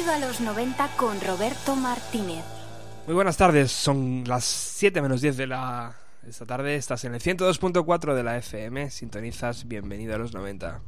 Bienvenido 0.06 0.26
a 0.26 0.30
los 0.30 0.40
90 0.40 0.88
con 0.96 1.20
Roberto 1.20 1.74
Martínez. 1.74 2.44
Muy 3.06 3.14
buenas 3.16 3.36
tardes, 3.36 3.72
son 3.72 4.22
las 4.24 4.44
7 4.44 5.02
menos 5.02 5.20
10 5.20 5.36
de 5.36 5.46
la 5.48 5.96
esta 6.24 6.46
tarde, 6.46 6.76
estás 6.76 7.04
en 7.04 7.14
el 7.14 7.20
102.4 7.20 8.14
de 8.14 8.22
la 8.22 8.36
FM, 8.36 8.88
sintonizas, 8.90 9.66
bienvenido 9.66 10.14
a 10.14 10.18
los 10.18 10.32
90. 10.32 10.80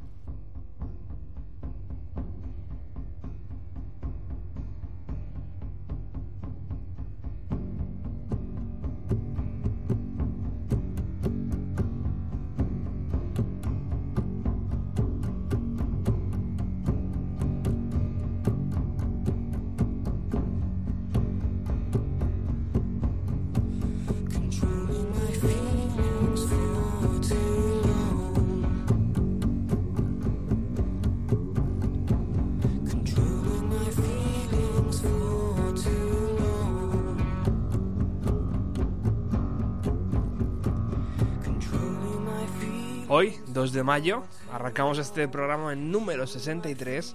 De 43.79 43.85
mayo, 43.85 44.25
arrancamos 44.53 44.99
este 44.99 45.29
programa 45.29 45.73
en 45.73 45.93
número 45.93 46.27
63 46.27 47.15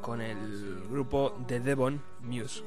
con 0.00 0.20
el 0.20 0.82
grupo 0.90 1.36
de 1.46 1.60
Devon 1.60 2.02
Muse. 2.22 2.64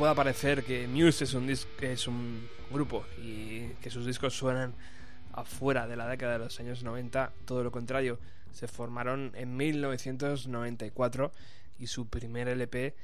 Pueda 0.00 0.14
parecer 0.14 0.64
que 0.64 0.88
Muse 0.88 1.24
es 1.24 1.34
un, 1.34 1.50
es 1.50 2.08
un 2.08 2.48
grupo 2.70 3.04
y 3.22 3.66
que 3.82 3.90
sus 3.90 4.06
discos 4.06 4.34
suenan 4.34 4.72
afuera 5.30 5.86
de 5.86 5.94
la 5.94 6.08
década 6.08 6.32
de 6.32 6.38
los 6.38 6.58
años 6.58 6.82
90, 6.82 7.30
todo 7.44 7.62
lo 7.62 7.70
contrario, 7.70 8.18
se 8.50 8.66
formaron 8.66 9.30
en 9.34 9.58
1994 9.58 11.32
y 11.78 11.86
su 11.86 12.08
primer 12.08 12.48
LP, 12.48 12.94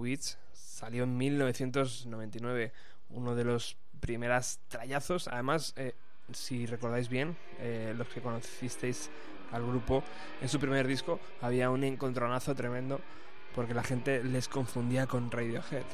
Beats, 0.00 0.38
salió 0.52 1.02
en 1.02 1.18
1999, 1.18 2.72
uno 3.10 3.34
de 3.34 3.44
los 3.44 3.76
primeros 3.98 4.60
trayazos, 4.68 5.26
además, 5.26 5.74
eh, 5.74 5.94
si 6.32 6.66
recordáis 6.66 7.08
bien, 7.08 7.36
eh, 7.58 7.92
los 7.98 8.06
que 8.06 8.20
conocisteis 8.20 9.10
al 9.50 9.66
grupo, 9.66 10.04
en 10.40 10.48
su 10.48 10.60
primer 10.60 10.86
disco 10.86 11.18
había 11.40 11.70
un 11.70 11.82
encontronazo 11.82 12.54
tremendo 12.54 13.00
porque 13.54 13.74
la 13.74 13.82
gente 13.82 14.22
les 14.24 14.48
confundía 14.48 15.06
con 15.06 15.30
Radiohead. 15.30 15.84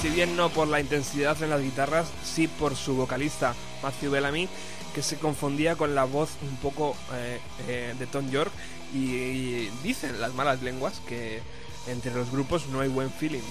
si 0.00 0.08
bien 0.08 0.34
no 0.34 0.48
por 0.48 0.66
la 0.66 0.80
intensidad 0.80 1.40
en 1.42 1.50
las 1.50 1.60
guitarras, 1.60 2.10
sí 2.24 2.48
por 2.48 2.74
su 2.74 2.96
vocalista, 2.96 3.54
Matthew 3.82 4.10
Bellamy, 4.10 4.48
que 4.94 5.02
se 5.02 5.16
confundía 5.18 5.76
con 5.76 5.94
la 5.94 6.04
voz 6.04 6.30
un 6.42 6.56
poco 6.56 6.96
eh, 7.12 7.40
eh, 7.68 7.94
de 7.98 8.06
Tom 8.06 8.30
York 8.30 8.52
y, 8.92 9.68
dicen 9.82 10.20
las 10.20 10.34
malas 10.34 10.62
lenguas 10.62 11.00
que 11.08 11.40
entre 11.86 12.12
los 12.12 12.30
grupos 12.30 12.66
no 12.68 12.80
hay 12.80 12.88
buen 12.88 13.10
feeling. 13.10 13.42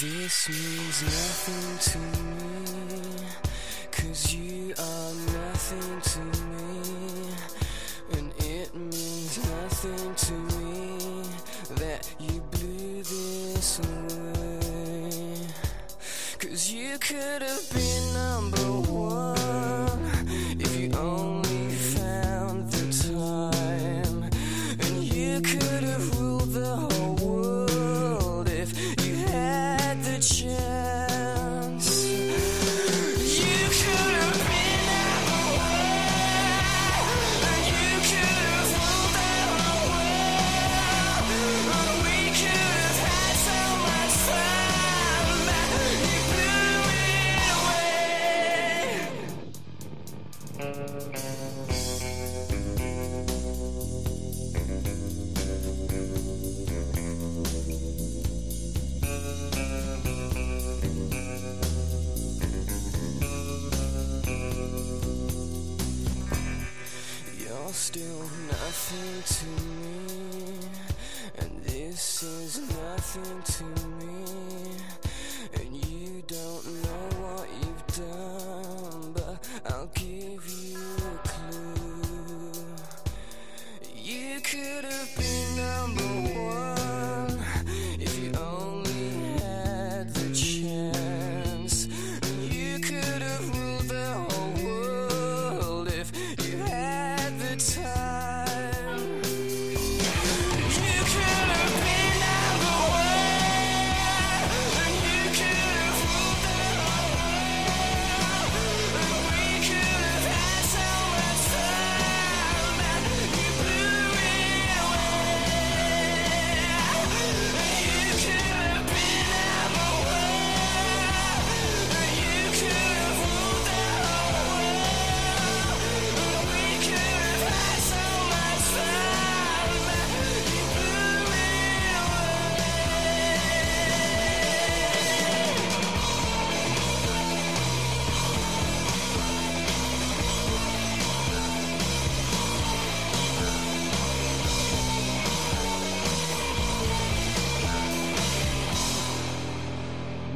This 0.00 0.48
means 0.48 1.02
nothing 1.02 1.78
to 1.90 1.98
me, 1.98 2.38
nothing 5.32 6.00
to 6.00 6.37
could 17.08 17.40
have 17.40 17.72
been 17.72 17.87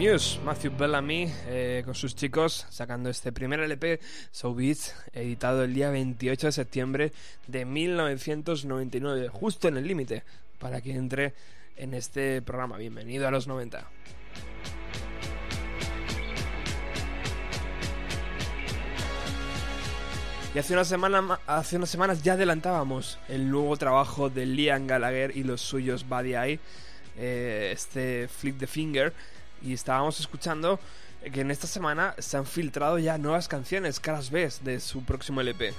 Muse, 0.03 0.41
Matthew 0.45 0.73
Bellamy, 0.77 1.33
eh, 1.47 1.83
con 1.85 1.95
sus 1.95 2.17
chicos, 2.17 2.67
sacando 2.71 3.09
este 3.09 3.31
primer 3.31 3.61
LP, 3.61 4.01
So 4.33 4.53
Beats, 4.53 4.97
editado 5.13 5.63
el 5.63 5.75
día 5.75 5.91
28 5.91 6.49
de 6.49 6.53
septiembre 6.53 7.13
de 7.47 7.65
1999, 7.65 9.29
justo 9.29 9.69
en 9.69 9.77
el 9.77 9.87
límite, 9.87 10.25
para 10.59 10.81
que 10.81 10.93
entre 10.97 11.35
en 11.77 11.95
este 11.95 12.43
programa. 12.43 12.79
Bienvenido 12.79 13.29
a 13.29 13.31
los 13.31 13.47
90. 13.47 13.89
Y 20.53 20.59
hace 20.59 20.75
una 20.75 20.85
semana, 20.85 21.23
ma- 21.23 21.41
hace 21.47 21.77
unas 21.77 21.89
semanas 21.91 22.23
ya 22.25 22.33
adelantábamos 22.33 23.19
el 23.29 23.49
nuevo 23.51 23.77
trabajo 23.77 24.29
de 24.29 24.47
Liam 24.47 24.89
Gallagher 24.89 25.37
y 25.37 25.45
los 25.45 25.61
suyos 25.63 26.07
Buddy 26.09 26.35
Eye, 26.35 26.61
eh, 27.17 27.71
este 27.73 28.29
Flip 28.29 28.59
the 28.59 28.67
Finger, 28.67 29.13
y 29.63 29.73
estábamos 29.73 30.21
escuchando 30.21 30.79
que 31.33 31.41
en 31.41 31.51
esta 31.51 31.67
semana 31.67 32.15
se 32.19 32.37
han 32.37 32.47
filtrado 32.47 32.99
ya 32.99 33.19
nuevas 33.19 33.49
canciones, 33.49 34.01
caras 34.01 34.31
B, 34.31 34.49
de 34.63 34.81
su 34.81 35.05
próximo 35.05 35.41
LP. 35.41 35.73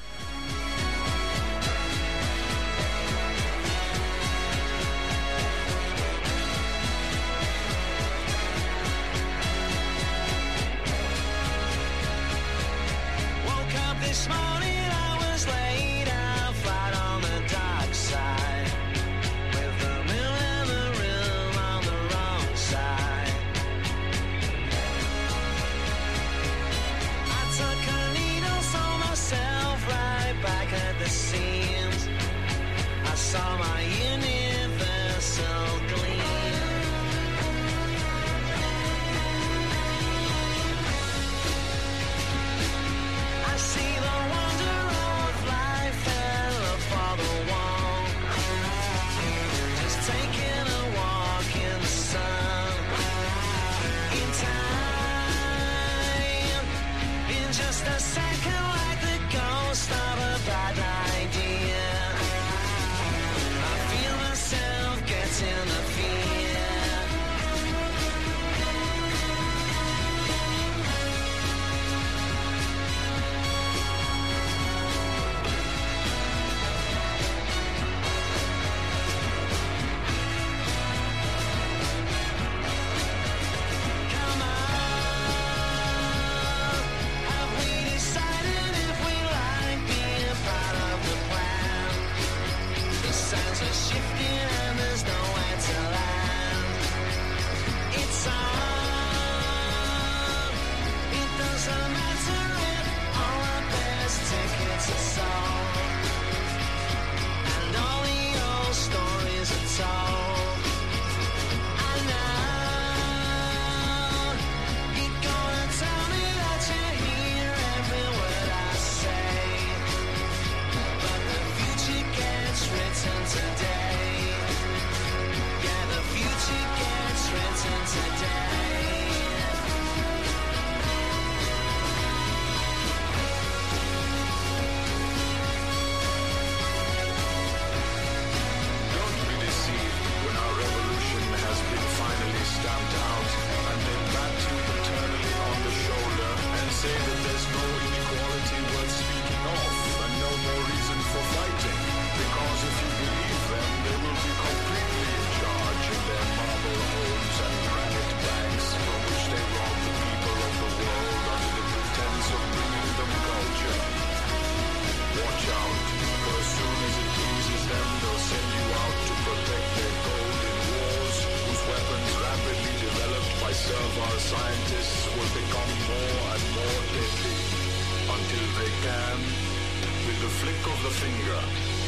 Flick 180.44 180.68
of 180.68 180.84
the 180.84 180.90
finger, 180.90 181.40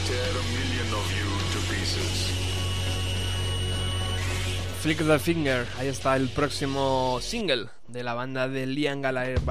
tear 0.08 0.32
a 0.32 0.44
million 0.56 0.90
of 0.96 1.06
you 1.12 1.30
to 1.52 1.60
pieces. 1.68 2.32
Flick 4.82 5.00
the 5.00 5.20
Finger, 5.20 5.68
ahí 5.78 5.88
está 5.90 6.16
el 6.16 6.30
próximo 6.30 7.20
single 7.22 7.68
de 7.90 8.04
la 8.04 8.14
banda 8.14 8.48
de 8.48 8.66
Liam 8.66 9.02
Gallagher 9.02 9.42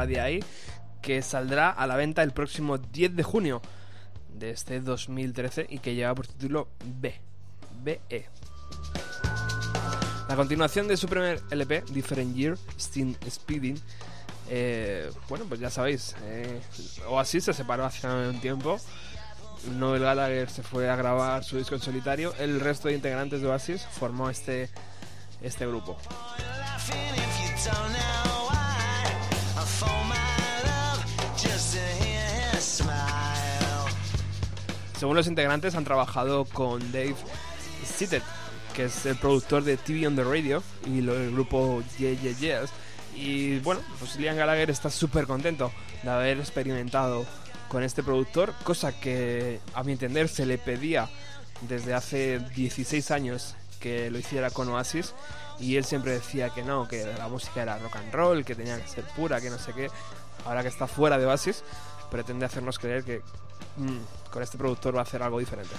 que 1.03 1.21
saldrá 1.21 1.69
a 1.69 1.87
la 1.87 1.97
venta 1.97 2.23
el 2.23 2.31
próximo 2.31 2.79
10 2.79 3.15
de 3.15 3.23
junio 3.23 3.61
de 4.33 4.51
este 4.51 4.81
2013 4.81 5.67
y 5.69 5.81
que 5.81 5.95
lleva 5.95 6.15
por 6.15 6.27
título 6.27 6.69
B, 6.83 7.15
BE. 7.83 8.27
La 10.31 10.37
continuación 10.37 10.89
de 10.89 10.97
su 10.97 11.09
primer 11.09 11.43
LP, 11.51 11.85
Different 11.91 12.35
Year, 12.35 12.57
Steam 12.79 13.15
Speeding, 13.29 13.79
eh, 14.49 15.11
bueno, 15.29 15.47
pues 15.49 15.61
ya 15.61 15.71
sabéis, 15.71 16.15
eh, 16.25 16.61
Oasis 17.09 17.45
se 17.45 17.53
separó 17.53 17.85
hace 17.85 18.07
un 18.07 18.41
tiempo. 18.41 18.79
Noel 19.79 20.03
Gallagher 20.03 20.51
se 20.51 20.63
fue 20.63 20.91
a 20.91 20.97
grabar 20.97 21.43
su 21.43 21.57
disco 21.57 21.75
en 21.75 21.81
solitario. 21.81 22.35
El 22.39 22.61
resto 22.61 22.89
de 22.89 22.95
integrantes 22.95 23.41
de 23.41 23.49
Oasis 23.49 23.83
formó 23.83 24.29
este, 24.29 24.69
este 25.43 25.67
grupo. 25.67 25.97
Según 34.99 35.17
los 35.17 35.27
integrantes, 35.27 35.75
han 35.75 35.85
trabajado 35.85 36.45
con 36.45 36.81
Dave 36.93 37.17
Sittet, 37.85 38.23
que 38.75 38.85
es 38.85 39.07
el 39.07 39.17
productor 39.17 39.65
de 39.65 39.77
TV 39.77 40.07
on 40.07 40.17
the 40.17 40.25
Radio 40.25 40.63
y 40.87 40.99
el 40.99 41.33
grupo 41.33 41.83
Yeah 41.99 42.15
Yeah. 42.15 42.65
Y 43.15 43.59
bueno, 43.61 43.81
pues 43.99 44.17
Liam 44.17 44.37
Gallagher 44.37 44.71
está 44.71 44.91
súper 44.91 45.27
contento 45.27 45.73
de 46.03 46.11
haber 46.11 46.39
experimentado 46.39 47.25
con 47.69 47.83
este 47.83 48.03
productor, 48.03 48.53
cosa 48.63 48.93
que 48.99 49.61
a 49.75 49.83
mi 49.83 49.93
entender 49.93 50.29
se 50.29 50.47
le 50.47 50.59
pedía 50.59 51.09
desde 51.63 51.95
hace 51.95 52.39
16 52.39 53.11
años 53.11 53.55
que 53.81 54.11
lo 54.11 54.19
hiciera 54.19 54.51
con 54.51 54.69
Oasis 54.69 55.15
y 55.59 55.77
él 55.77 55.85
siempre 55.85 56.13
decía 56.13 56.51
que 56.51 56.63
no, 56.63 56.89
que 56.89 57.05
la 57.19 57.29
música 57.29 57.63
era 57.63 57.79
rock 57.79 57.97
and 57.97 58.13
roll, 58.13 58.45
que 58.45 58.55
tenía 58.55 58.81
que 58.81 58.89
ser 58.89 59.05
pura, 59.17 59.41
que 59.41 59.51
no 59.51 59.59
sé 59.59 59.73
qué. 59.73 59.89
Ahora 60.45 60.63
que 60.63 60.69
está 60.69 60.87
fuera 60.87 61.19
de 61.19 61.27
Oasis, 61.27 61.63
pretende 62.11 62.47
hacernos 62.47 62.79
creer 62.79 63.05
que 63.05 63.23
mm, 63.77 64.31
con 64.31 64.43
este 64.43 64.59
productor 64.59 64.97
va 64.97 65.01
a 65.01 65.03
hacer 65.03 65.23
algo 65.23 65.39
diferente. 65.39 65.75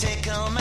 Tickle 0.00 0.57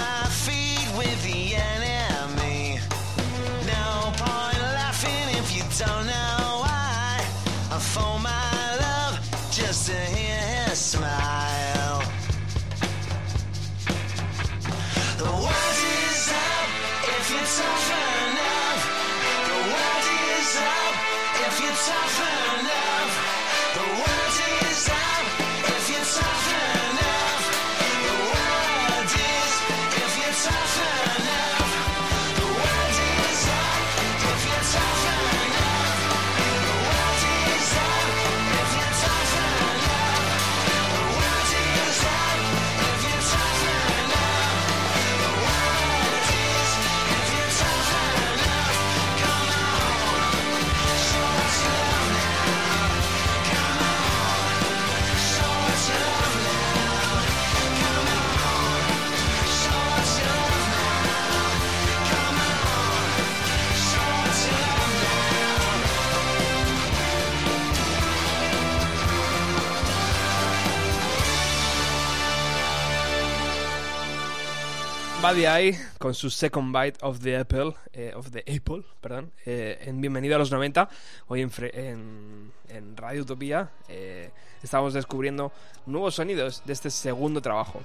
Buddy 75.27 75.45
Eye 75.45 75.77
con 75.97 76.13
su 76.13 76.29
Second 76.29 76.73
Bite 76.73 76.99
of 77.01 77.19
the 77.19 77.35
Apple, 77.35 77.73
eh, 77.91 78.13
of 78.15 78.31
the 78.31 78.45
Apple, 78.47 78.85
perdón, 79.01 79.33
eh, 79.45 79.77
en 79.81 79.99
Bienvenido 79.99 80.37
a 80.37 80.39
los 80.39 80.51
90, 80.51 80.87
hoy 81.27 81.41
en, 81.41 81.51
en, 81.73 82.51
en 82.69 82.95
Radio 82.95 83.23
Utopía 83.23 83.69
eh, 83.89 84.31
estamos 84.63 84.93
descubriendo 84.93 85.51
nuevos 85.85 86.15
sonidos 86.15 86.61
de 86.63 86.71
este 86.71 86.89
segundo 86.89 87.41
trabajo. 87.41 87.81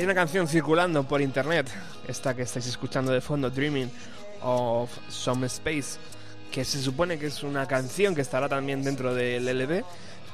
Hay 0.00 0.04
una 0.04 0.14
canción 0.14 0.48
circulando 0.48 1.04
por 1.04 1.20
internet, 1.20 1.70
esta 2.08 2.34
que 2.34 2.40
estáis 2.40 2.66
escuchando 2.66 3.12
de 3.12 3.20
fondo, 3.20 3.50
Dreaming 3.50 3.90
of 4.40 4.90
Some 5.10 5.46
Space, 5.46 5.98
que 6.50 6.64
se 6.64 6.80
supone 6.80 7.18
que 7.18 7.26
es 7.26 7.42
una 7.42 7.68
canción 7.68 8.14
que 8.14 8.22
estará 8.22 8.48
también 8.48 8.82
dentro 8.82 9.14
del 9.14 9.46
LP, 9.46 9.84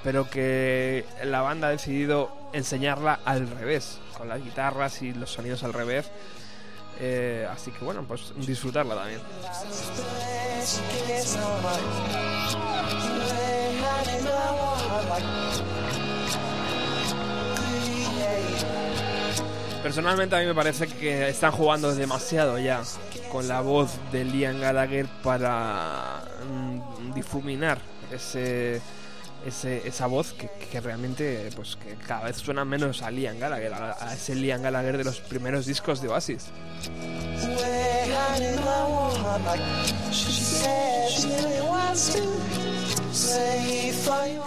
pero 0.05 0.31
que 0.31 1.05
la 1.25 1.41
banda 1.41 1.67
ha 1.67 1.71
decidido 1.73 2.31
enseñarla 2.53 3.19
al 3.25 3.51
revés, 3.51 3.99
con 4.17 4.29
las 4.29 4.41
guitarras 4.41 5.03
y 5.03 5.13
los 5.13 5.33
sonidos 5.33 5.65
al 5.65 5.73
revés. 5.73 6.07
Eh, 7.01 7.49
así 7.51 7.73
que 7.73 7.85
bueno, 7.85 8.05
pues 8.07 8.35
disfrutarla 8.37 8.95
también. 8.95 9.21
Personalmente 19.87 20.35
a 20.35 20.41
mí 20.41 20.47
me 20.47 20.55
parece 20.55 20.89
que 20.89 21.29
están 21.29 21.53
jugando 21.53 21.95
demasiado 21.95 22.59
ya 22.59 22.83
con 23.31 23.47
la 23.47 23.61
voz 23.61 23.91
de 24.11 24.25
Liam 24.25 24.59
Gallagher 24.59 25.07
para 25.23 26.25
mm, 26.51 27.15
difuminar 27.15 27.79
ese, 28.11 28.81
ese- 29.47 29.87
esa 29.87 30.09
voz 30.09 30.33
que, 30.33 30.51
que 30.73 30.81
realmente 30.81 31.51
pues 31.55 31.77
que 31.77 31.95
cada 32.05 32.25
vez 32.25 32.37
suena 32.37 32.65
menos 32.65 33.01
a 33.03 33.13
Liam 33.13 33.39
Gallagher, 33.39 33.75
a, 33.75 34.13
ese 34.13 34.35
Liam 34.35 34.61
Gallagher 34.61 34.97
de 34.99 35.05
los 35.05 35.21
primeros 35.21 35.67
discos 35.67 36.03
de 36.03 36.09
Oasis. 36.09 36.47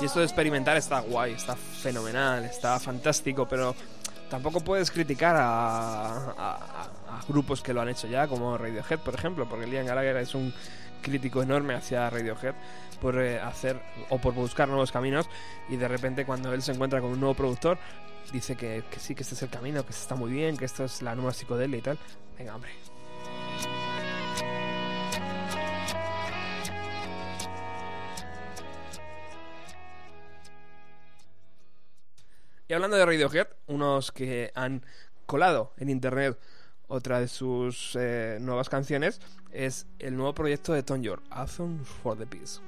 Y 0.01 0.05
esto 0.05 0.19
de 0.19 0.25
experimentar 0.25 0.77
está 0.77 0.99
guay, 1.01 1.33
está 1.33 1.55
fenomenal, 1.55 2.45
está 2.45 2.79
fantástico, 2.79 3.47
pero 3.49 3.75
tampoco 4.29 4.59
puedes 4.61 4.91
criticar 4.91 5.35
a, 5.35 6.31
a- 6.37 6.89
grupos 7.27 7.61
que 7.61 7.73
lo 7.73 7.81
han 7.81 7.89
hecho 7.89 8.07
ya, 8.07 8.27
como 8.27 8.57
Radiohead, 8.57 8.99
por 8.99 9.13
ejemplo, 9.13 9.47
porque 9.47 9.67
Liam 9.67 9.85
Gallagher 9.85 10.17
es 10.17 10.33
un 10.35 10.53
crítico 11.01 11.41
enorme 11.43 11.75
hacia 11.75 12.09
Radiohead 12.09 12.53
por 13.01 13.21
eh, 13.21 13.39
hacer 13.39 13.79
o 14.09 14.17
por 14.19 14.33
buscar 14.33 14.67
nuevos 14.67 14.91
caminos 14.91 15.29
y 15.69 15.75
de 15.77 15.87
repente 15.87 16.25
cuando 16.25 16.53
él 16.53 16.61
se 16.61 16.71
encuentra 16.71 17.01
con 17.01 17.11
un 17.11 17.19
nuevo 17.19 17.35
productor 17.35 17.77
dice 18.33 18.55
que, 18.55 18.83
que 18.89 18.99
sí, 18.99 19.15
que 19.15 19.23
este 19.23 19.35
es 19.35 19.41
el 19.43 19.49
camino, 19.49 19.85
que 19.85 19.91
está 19.91 20.15
muy 20.15 20.31
bien, 20.31 20.57
que 20.57 20.65
esto 20.65 20.83
es 20.85 21.01
la 21.01 21.15
nueva 21.15 21.33
psicodelia 21.33 21.77
y 21.77 21.81
tal. 21.81 21.97
Venga, 22.37 22.55
hombre. 22.55 22.71
Y 32.69 32.73
hablando 32.75 32.97
de 32.97 33.05
Radiohead, 33.05 33.47
unos 33.65 34.11
que 34.11 34.51
han 34.53 34.85
colado 35.25 35.73
en 35.77 35.89
internet 35.89 36.37
otra 36.87 37.19
de 37.19 37.27
sus 37.27 37.95
eh, 37.99 38.37
nuevas 38.39 38.69
canciones 38.69 39.21
es 39.51 39.87
el 39.97 40.15
nuevo 40.15 40.35
proyecto 40.35 40.73
de 40.73 40.83
Tom 40.83 41.01
York, 41.01 41.23
Anthem 41.31 41.83
for 41.83 42.15
the 42.15 42.27
Peace. 42.27 42.59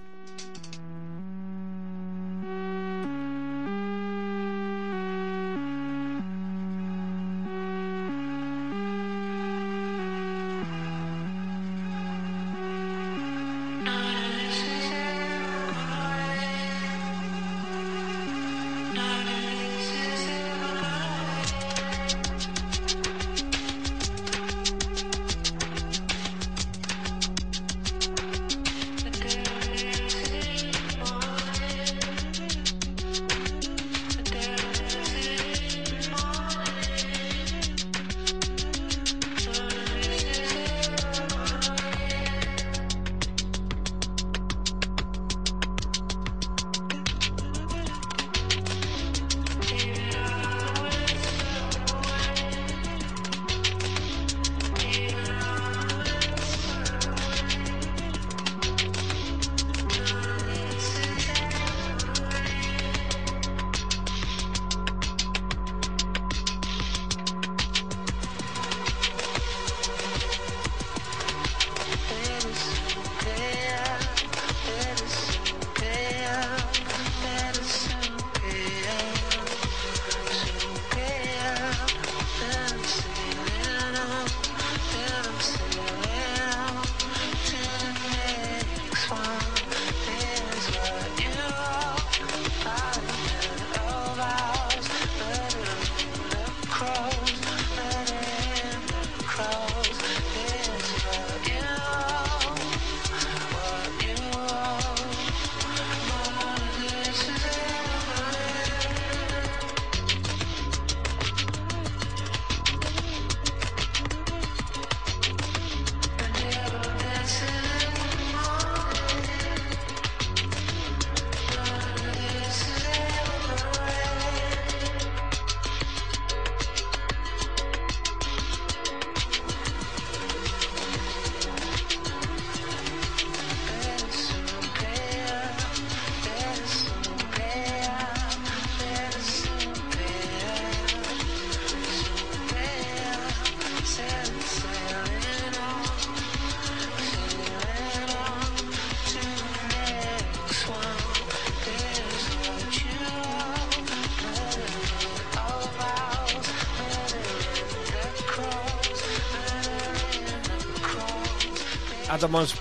Átomos 162.21 162.53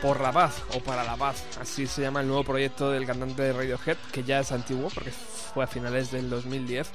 por 0.00 0.20
la 0.22 0.32
paz 0.32 0.62
o 0.74 0.80
para 0.80 1.04
la 1.04 1.16
paz, 1.18 1.44
así 1.60 1.86
se 1.86 2.00
llama 2.00 2.22
el 2.22 2.28
nuevo 2.28 2.44
proyecto 2.44 2.90
del 2.90 3.04
cantante 3.04 3.42
de 3.42 3.52
Radiohead, 3.52 3.98
que 4.10 4.24
ya 4.24 4.40
es 4.40 4.52
antiguo 4.52 4.88
porque 4.88 5.10
fue 5.10 5.64
a 5.64 5.66
finales 5.66 6.10
del 6.10 6.30
2010. 6.30 6.90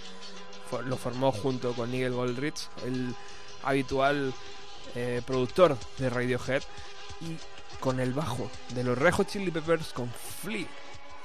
Fue- 0.68 0.82
lo 0.82 0.98
formó 0.98 1.32
junto 1.32 1.74
con 1.74 1.92
Nigel 1.92 2.14
Goldrich, 2.14 2.70
el 2.88 3.14
habitual 3.64 4.34
eh, 4.96 5.22
productor 5.28 5.78
de 6.00 6.10
Radiohead, 6.10 6.64
y 7.22 7.38
con 7.80 8.00
el 8.00 8.14
bajo 8.14 8.50
de 8.74 8.84
los 8.84 8.98
Red 8.98 9.14
Hot 9.14 9.28
Chili 9.28 9.52
Peppers 9.52 9.94
con 9.94 10.10
Flea. 10.10 10.66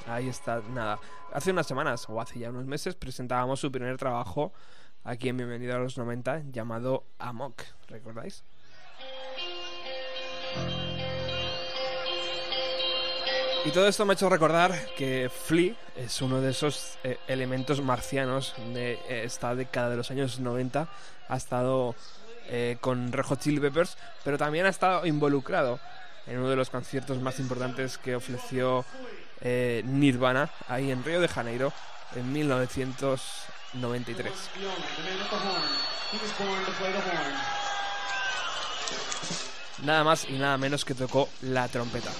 Ahí 0.06 0.28
está, 0.28 0.60
nada. 0.74 0.98
Hace 1.32 1.52
unas 1.52 1.66
semanas, 1.66 2.04
o 2.10 2.20
hace 2.20 2.38
ya 2.38 2.50
unos 2.50 2.66
meses, 2.66 2.94
presentábamos 2.96 3.60
su 3.60 3.72
primer 3.72 3.96
trabajo 3.96 4.52
aquí 5.04 5.30
en 5.30 5.38
Bienvenido 5.38 5.74
a 5.74 5.78
los 5.78 5.96
90, 5.96 6.42
llamado 6.50 7.04
Amok. 7.18 7.62
¿Recordáis? 7.88 8.44
Y 13.66 13.72
todo 13.72 13.88
esto 13.88 14.06
me 14.06 14.12
ha 14.12 14.14
hecho 14.14 14.28
recordar 14.28 14.72
que 14.96 15.28
Flea 15.28 15.74
es 15.96 16.22
uno 16.22 16.40
de 16.40 16.52
esos 16.52 16.98
eh, 17.02 17.18
elementos 17.26 17.82
marcianos 17.82 18.54
de 18.72 18.92
eh, 18.92 19.24
esta 19.24 19.56
década 19.56 19.90
de 19.90 19.96
los 19.96 20.08
años 20.12 20.38
90. 20.38 20.86
Ha 21.28 21.36
estado 21.36 21.96
eh, 22.46 22.76
con 22.80 23.12
Hot 23.12 23.40
Chili 23.40 23.58
Peppers, 23.58 23.98
pero 24.22 24.38
también 24.38 24.66
ha 24.66 24.68
estado 24.68 25.04
involucrado 25.04 25.80
en 26.28 26.38
uno 26.38 26.48
de 26.48 26.54
los 26.54 26.70
conciertos 26.70 27.20
más 27.20 27.40
importantes 27.40 27.98
que 27.98 28.14
ofreció 28.14 28.84
Nirvana 29.42 30.48
ahí 30.68 30.92
en 30.92 31.02
Río 31.02 31.20
de 31.20 31.26
Janeiro 31.26 31.72
en 32.14 32.32
1993. 32.32 34.32
Nada 39.82 40.04
más 40.04 40.24
y 40.28 40.38
nada 40.38 40.56
menos 40.56 40.84
que 40.84 40.94
tocó 40.94 41.28
la 41.42 41.66
trompeta. 41.66 42.12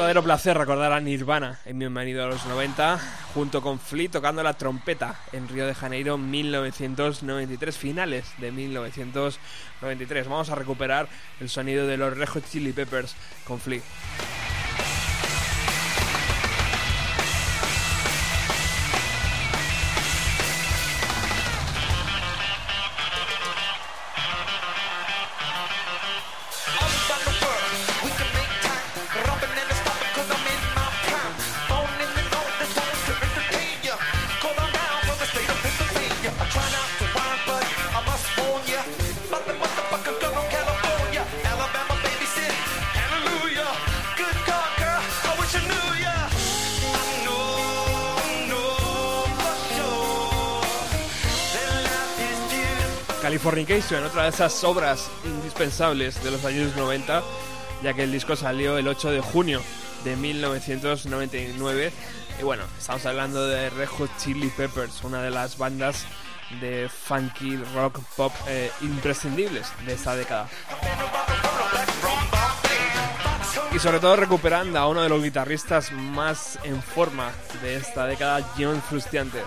Verdadero 0.00 0.22
placer 0.22 0.56
recordar 0.56 0.94
a 0.94 1.00
Nirvana 1.00 1.58
en 1.66 1.78
Bienvenido 1.78 2.24
a 2.24 2.28
los 2.28 2.46
90, 2.46 2.98
junto 3.34 3.60
con 3.60 3.78
Flea 3.78 4.10
tocando 4.10 4.42
la 4.42 4.54
trompeta 4.54 5.20
en 5.30 5.46
Río 5.46 5.66
de 5.66 5.74
Janeiro 5.74 6.16
1993, 6.16 7.76
finales 7.76 8.24
de 8.38 8.50
1993. 8.50 10.26
Vamos 10.26 10.48
a 10.48 10.54
recuperar 10.54 11.06
el 11.38 11.50
sonido 11.50 11.86
de 11.86 11.98
los 11.98 12.16
Red 12.16 12.28
Hot 12.28 12.48
Chili 12.50 12.72
Peppers 12.72 13.14
con 13.44 13.60
Flea. 13.60 13.82
Californication, 53.90 54.04
otra 54.04 54.22
de 54.24 54.28
esas 54.28 54.64
obras 54.64 55.10
indispensables 55.24 56.22
de 56.22 56.30
los 56.30 56.44
años 56.44 56.76
90, 56.76 57.22
ya 57.82 57.94
que 57.94 58.04
el 58.04 58.12
disco 58.12 58.36
salió 58.36 58.78
el 58.78 58.86
8 58.86 59.10
de 59.10 59.20
junio 59.20 59.60
de 60.04 60.16
1999. 60.16 61.92
Y 62.38 62.42
bueno, 62.42 62.64
estamos 62.78 63.04
hablando 63.06 63.46
de 63.46 63.68
Red 63.70 63.88
Hot 63.88 64.10
Chili 64.18 64.48
Peppers, 64.48 65.02
una 65.02 65.22
de 65.22 65.30
las 65.30 65.58
bandas 65.58 66.04
de 66.60 66.88
funky 66.88 67.56
rock 67.74 68.00
pop 68.16 68.32
eh, 68.46 68.70
imprescindibles 68.80 69.66
de 69.84 69.94
esta 69.94 70.14
década. 70.14 70.48
Y 73.72 73.78
sobre 73.78 73.98
todo 73.98 74.16
recuperando 74.16 74.78
a 74.78 74.88
uno 74.88 75.02
de 75.02 75.08
los 75.08 75.22
guitarristas 75.22 75.92
más 75.92 76.58
en 76.62 76.80
forma 76.82 77.32
de 77.62 77.76
esta 77.76 78.06
década, 78.06 78.46
John 78.56 78.80
Frusciante. 78.88 79.42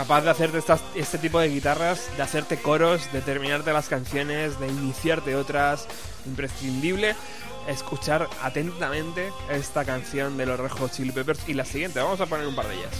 Capaz 0.00 0.22
de 0.22 0.30
hacerte 0.30 0.62
este 0.94 1.18
tipo 1.18 1.38
de 1.40 1.50
guitarras, 1.50 2.08
de 2.16 2.22
hacerte 2.22 2.56
coros, 2.56 3.12
de 3.12 3.20
terminarte 3.20 3.70
las 3.70 3.90
canciones, 3.90 4.58
de 4.58 4.66
iniciarte 4.68 5.36
otras. 5.36 5.86
Imprescindible 6.24 7.14
escuchar 7.68 8.26
atentamente 8.42 9.30
esta 9.50 9.84
canción 9.84 10.38
de 10.38 10.46
los 10.46 10.58
Red 10.58 10.70
Chili 10.90 11.12
Peppers 11.12 11.46
y 11.50 11.52
la 11.52 11.66
siguiente. 11.66 12.00
Vamos 12.00 12.18
a 12.18 12.24
poner 12.24 12.46
un 12.46 12.56
par 12.56 12.66
de 12.68 12.76
ellas. 12.76 12.92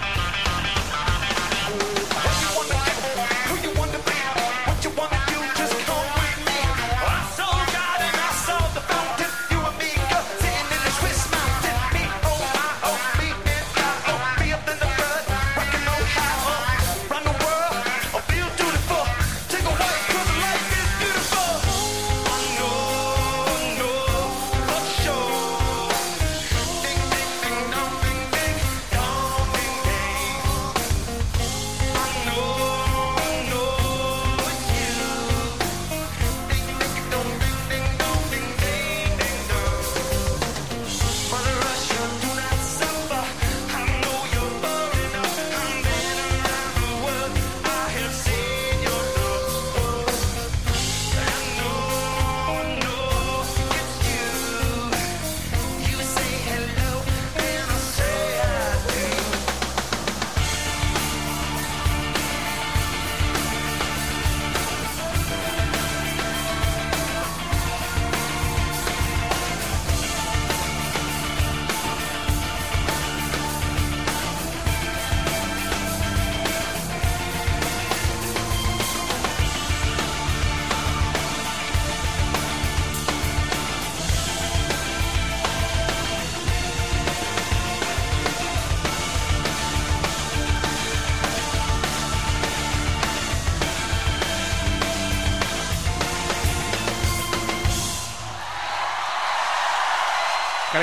Bye. 0.00 0.37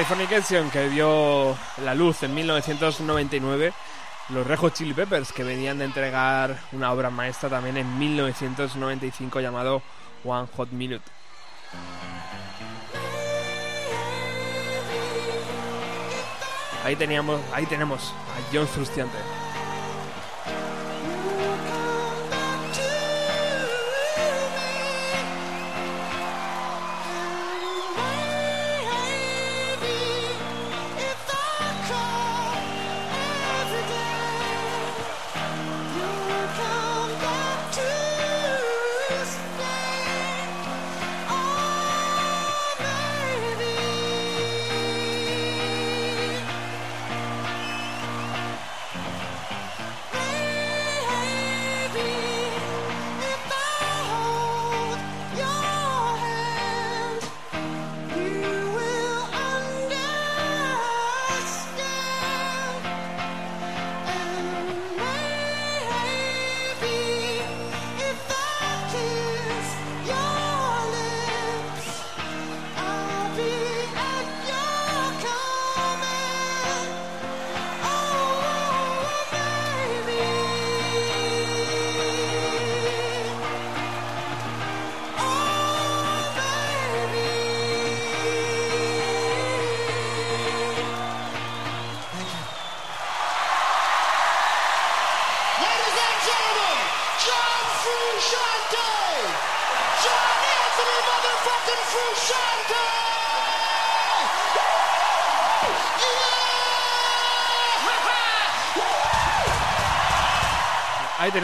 Californication, 0.07 0.69
que 0.69 0.87
vio 0.87 1.57
la 1.83 1.95
luz 1.95 2.21
en 2.21 2.35
1999, 2.35 3.73
los 4.29 4.45
Red 4.45 4.59
Hot 4.59 4.73
Chili 4.75 4.93
Peppers, 4.93 5.33
que 5.33 5.43
venían 5.43 5.79
de 5.79 5.85
entregar 5.85 6.59
una 6.73 6.91
obra 6.91 7.09
maestra 7.09 7.49
también 7.49 7.75
en 7.77 7.97
1995 7.97 9.39
llamado 9.39 9.81
One 10.23 10.47
Hot 10.55 10.69
Minute. 10.69 11.03
Ahí 16.83 16.95
teníamos, 16.95 17.41
ahí 17.51 17.65
tenemos 17.65 18.13
a 18.13 18.53
John 18.53 18.67
Frustiante. 18.67 19.17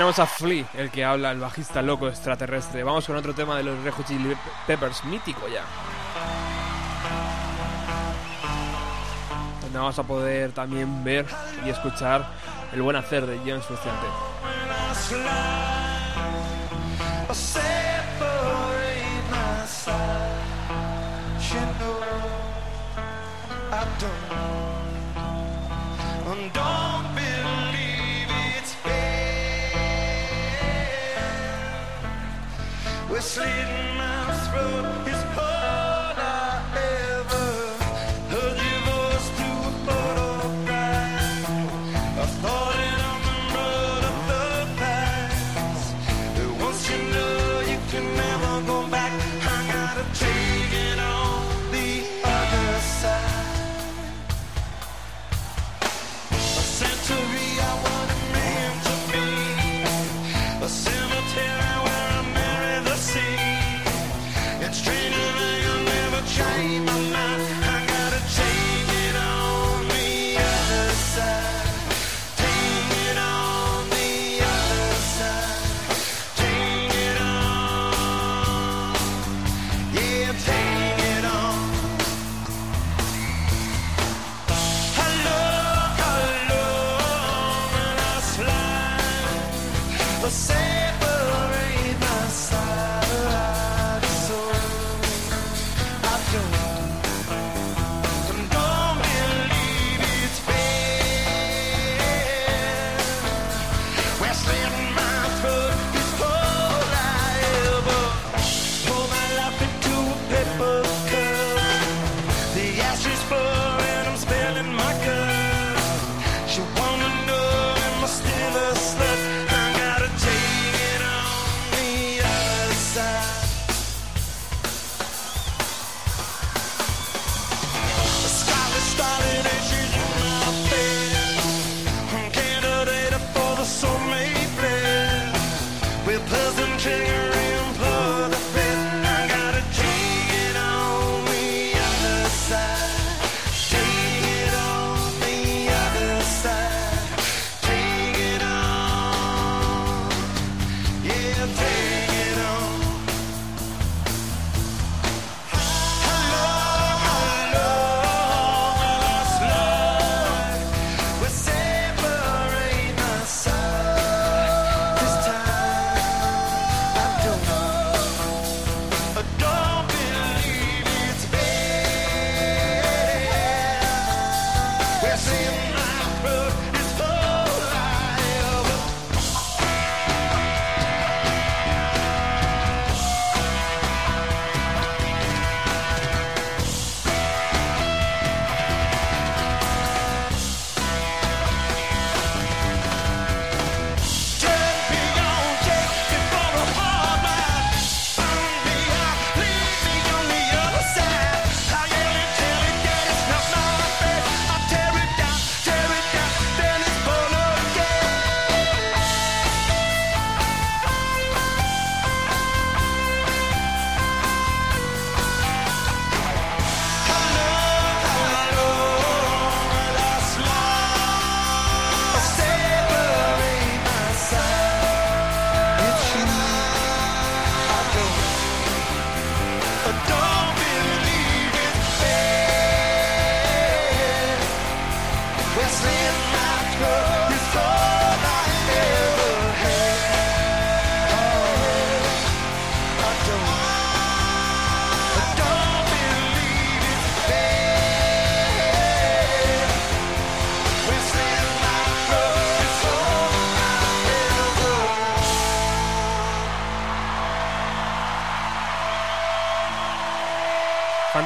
tenemos 0.02 0.18
a 0.18 0.26
Flea, 0.26 0.66
el 0.74 0.90
que 0.90 1.06
habla, 1.06 1.30
el 1.30 1.40
bajista 1.40 1.80
loco 1.84 2.08
extraterrestre. 2.08 2.82
Vamos 2.82 3.06
con 3.06 3.16
otro 3.18 3.36
tema 3.36 3.56
de 3.56 3.62
los 3.62 3.84
Red 3.84 3.94
Chili 4.08 4.36
Peppers, 4.66 5.06
mítico 5.06 5.48
ya. 5.48 5.64
Donde 9.62 9.78
vamos 9.78 10.00
a 10.00 10.02
poder 10.02 10.54
también 10.54 11.04
ver 11.04 11.28
y 11.64 11.70
escuchar 11.70 12.26
el 12.74 12.82
buen 12.82 12.96
hacer 12.96 13.28
de 13.28 13.38
James 13.46 13.64
Frusciante. 13.64 14.08
slit 33.32 33.48
my 33.96 34.34
throat. 34.50 35.01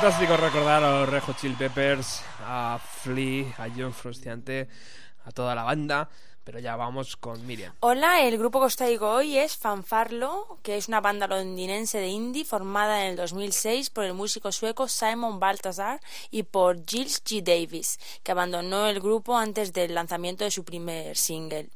fantástico 0.05 0.37
recordar 0.37 0.83
a 0.83 0.99
los 0.99 1.09
Rejo 1.09 1.33
Chill 1.33 1.55
Peppers, 1.55 2.21
a 2.45 2.79
Flea, 2.79 3.55
a 3.57 3.67
John 3.75 3.91
Frustiante, 3.91 4.67
a 5.23 5.31
toda 5.31 5.55
la 5.55 5.63
banda. 5.63 6.07
Pero 6.43 6.59
ya 6.59 6.75
vamos 6.75 7.17
con 7.17 7.43
Miriam. 7.47 7.73
Hola, 7.79 8.21
el 8.21 8.37
grupo 8.37 8.59
que 8.59 8.67
os 8.67 8.75
traigo 8.75 9.09
hoy 9.09 9.39
es 9.39 9.57
Fanfarlo, 9.57 10.59
que 10.61 10.77
es 10.77 10.89
una 10.89 11.01
banda 11.01 11.25
londinense 11.25 11.97
de 11.97 12.09
indie 12.09 12.45
formada 12.45 13.03
en 13.03 13.11
el 13.11 13.15
2006 13.15 13.89
por 13.89 14.03
el 14.03 14.13
músico 14.13 14.51
sueco 14.51 14.87
Simon 14.87 15.39
Balthazar 15.39 15.99
y 16.29 16.43
por 16.43 16.85
Gilles 16.85 17.23
G. 17.23 17.41
Davis, 17.41 17.97
que 18.21 18.31
abandonó 18.31 18.85
el 18.85 18.99
grupo 18.99 19.35
antes 19.35 19.73
del 19.73 19.95
lanzamiento 19.95 20.43
de 20.43 20.51
su 20.51 20.63
primer 20.63 21.17
single. 21.17 21.69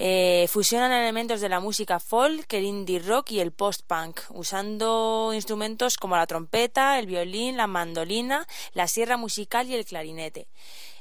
Eh, 0.00 0.46
fusionan 0.48 0.92
elementos 0.92 1.40
de 1.40 1.48
la 1.48 1.58
música 1.58 1.98
folk, 1.98 2.52
el 2.52 2.64
indie 2.64 3.00
rock 3.00 3.32
y 3.32 3.40
el 3.40 3.50
post-punk, 3.50 4.20
usando 4.30 5.32
instrumentos 5.34 5.96
como 5.96 6.16
la 6.16 6.28
trompeta, 6.28 7.00
el 7.00 7.06
violín, 7.06 7.56
la 7.56 7.66
mandolina, 7.66 8.46
la 8.74 8.86
sierra 8.86 9.16
musical 9.16 9.68
y 9.68 9.74
el 9.74 9.84
clarinete. 9.84 10.46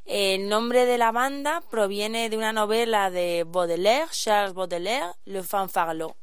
El 0.05 0.49
nombre 0.49 0.87
de 0.87 0.97
la 0.97 1.11
banda 1.11 1.61
proviene 1.69 2.31
de 2.31 2.37
una 2.37 2.53
novela 2.53 3.11
de 3.11 3.45
Baudelaire, 3.47 4.09
Charles 4.09 4.55
Baudelaire, 4.55 5.11
Le 5.25 5.43
Fanfarlot. 5.43 6.15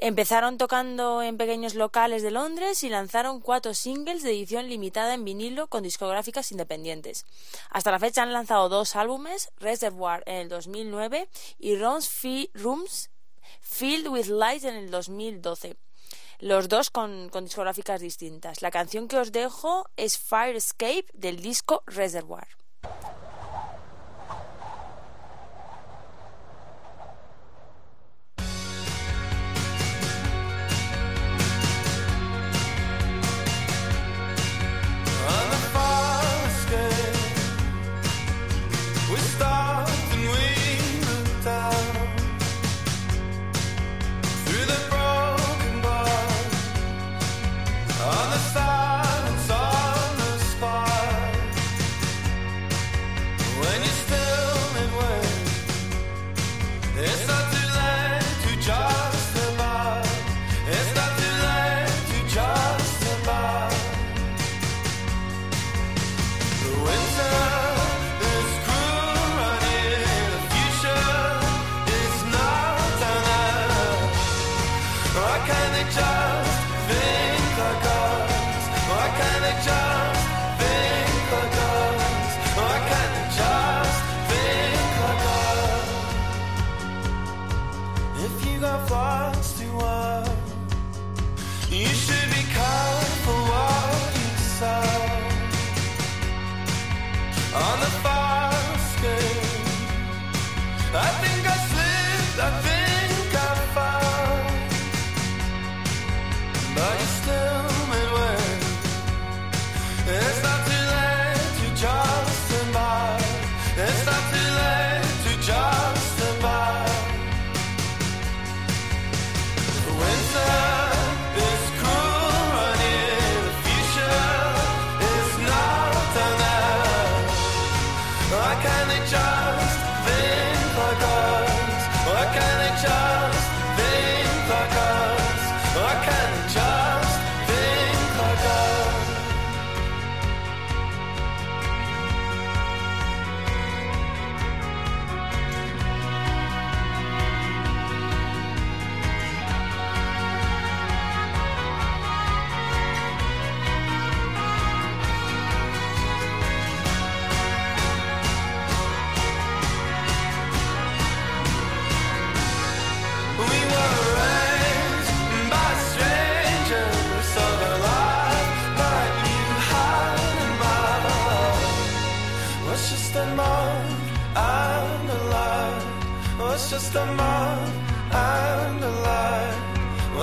Empezaron 0.00 0.58
tocando 0.58 1.22
en 1.22 1.36
pequeños 1.36 1.74
locales 1.74 2.22
de 2.22 2.30
Londres 2.30 2.84
y 2.84 2.88
lanzaron 2.88 3.40
cuatro 3.40 3.74
singles 3.74 4.22
de 4.22 4.30
edición 4.30 4.68
limitada 4.68 5.12
en 5.12 5.24
vinilo 5.24 5.66
con 5.66 5.82
discográficas 5.82 6.52
independientes. 6.52 7.26
Hasta 7.68 7.90
la 7.90 7.98
fecha 7.98 8.22
han 8.22 8.32
lanzado 8.32 8.68
dos 8.68 8.94
álbumes, 8.94 9.50
Reservoir 9.58 10.22
en 10.26 10.36
el 10.36 10.48
2009 10.48 11.28
y 11.58 11.76
Rooms, 11.76 12.10
Rooms 12.54 13.10
Filled 13.60 14.06
with 14.06 14.26
Light 14.26 14.62
en 14.62 14.76
el 14.76 14.90
2012. 14.92 15.76
Los 16.38 16.68
dos 16.68 16.90
con, 16.90 17.28
con 17.30 17.44
discográficas 17.44 18.00
distintas. 18.00 18.62
La 18.62 18.70
canción 18.70 19.08
que 19.08 19.18
os 19.18 19.32
dejo 19.32 19.90
es 19.96 20.16
Fire 20.16 20.54
Escape 20.54 21.06
del 21.12 21.42
disco 21.42 21.82
Reservoir. 21.86 22.46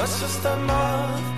Was 0.05 0.19
just 0.19 0.45
a 0.45 0.55
month 0.57 1.34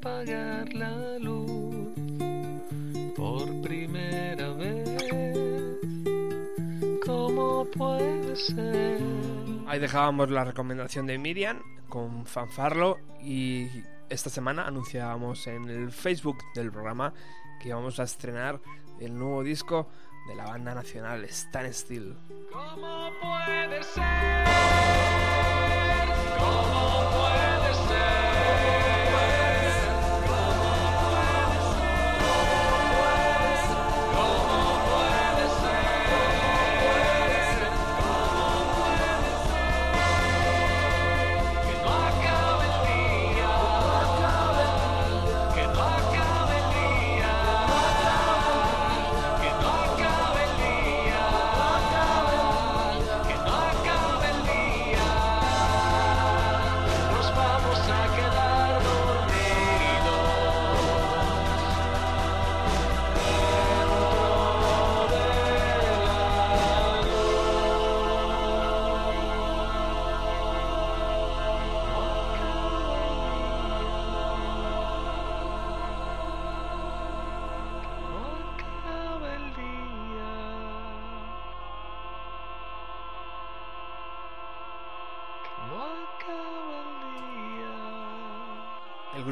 apagar 0.00 0.72
la 0.72 1.18
luz 1.18 1.94
por 3.14 3.60
primera 3.60 4.48
vez. 4.54 5.78
¿Cómo 7.04 7.66
puede 7.66 8.34
ser? 8.36 8.98
Ahí 9.66 9.78
dejábamos 9.78 10.30
la 10.30 10.44
recomendación 10.44 11.06
de 11.06 11.18
Miriam 11.18 11.60
con 11.90 12.24
Fanfarlo 12.24 12.98
y 13.22 13.68
esta 14.08 14.30
semana 14.30 14.66
anunciábamos 14.66 15.46
en 15.46 15.68
el 15.68 15.92
Facebook 15.92 16.38
del 16.54 16.72
programa 16.72 17.12
que 17.60 17.74
vamos 17.74 18.00
a 18.00 18.04
estrenar 18.04 18.58
el 19.00 19.18
nuevo 19.18 19.42
disco 19.42 19.90
de 20.28 20.34
la 20.34 20.46
banda 20.46 20.74
nacional 20.74 21.24
Stan 21.24 21.72
Still. 21.74 22.16
¿Cómo 22.50 23.10
puede 23.20 23.82
ser? 23.82 25.29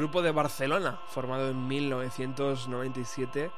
Grupo 0.09 0.23
de 0.23 0.31
Barcelona, 0.31 0.99
formado 1.09 1.51
en 1.51 1.67
1997, 1.67 3.51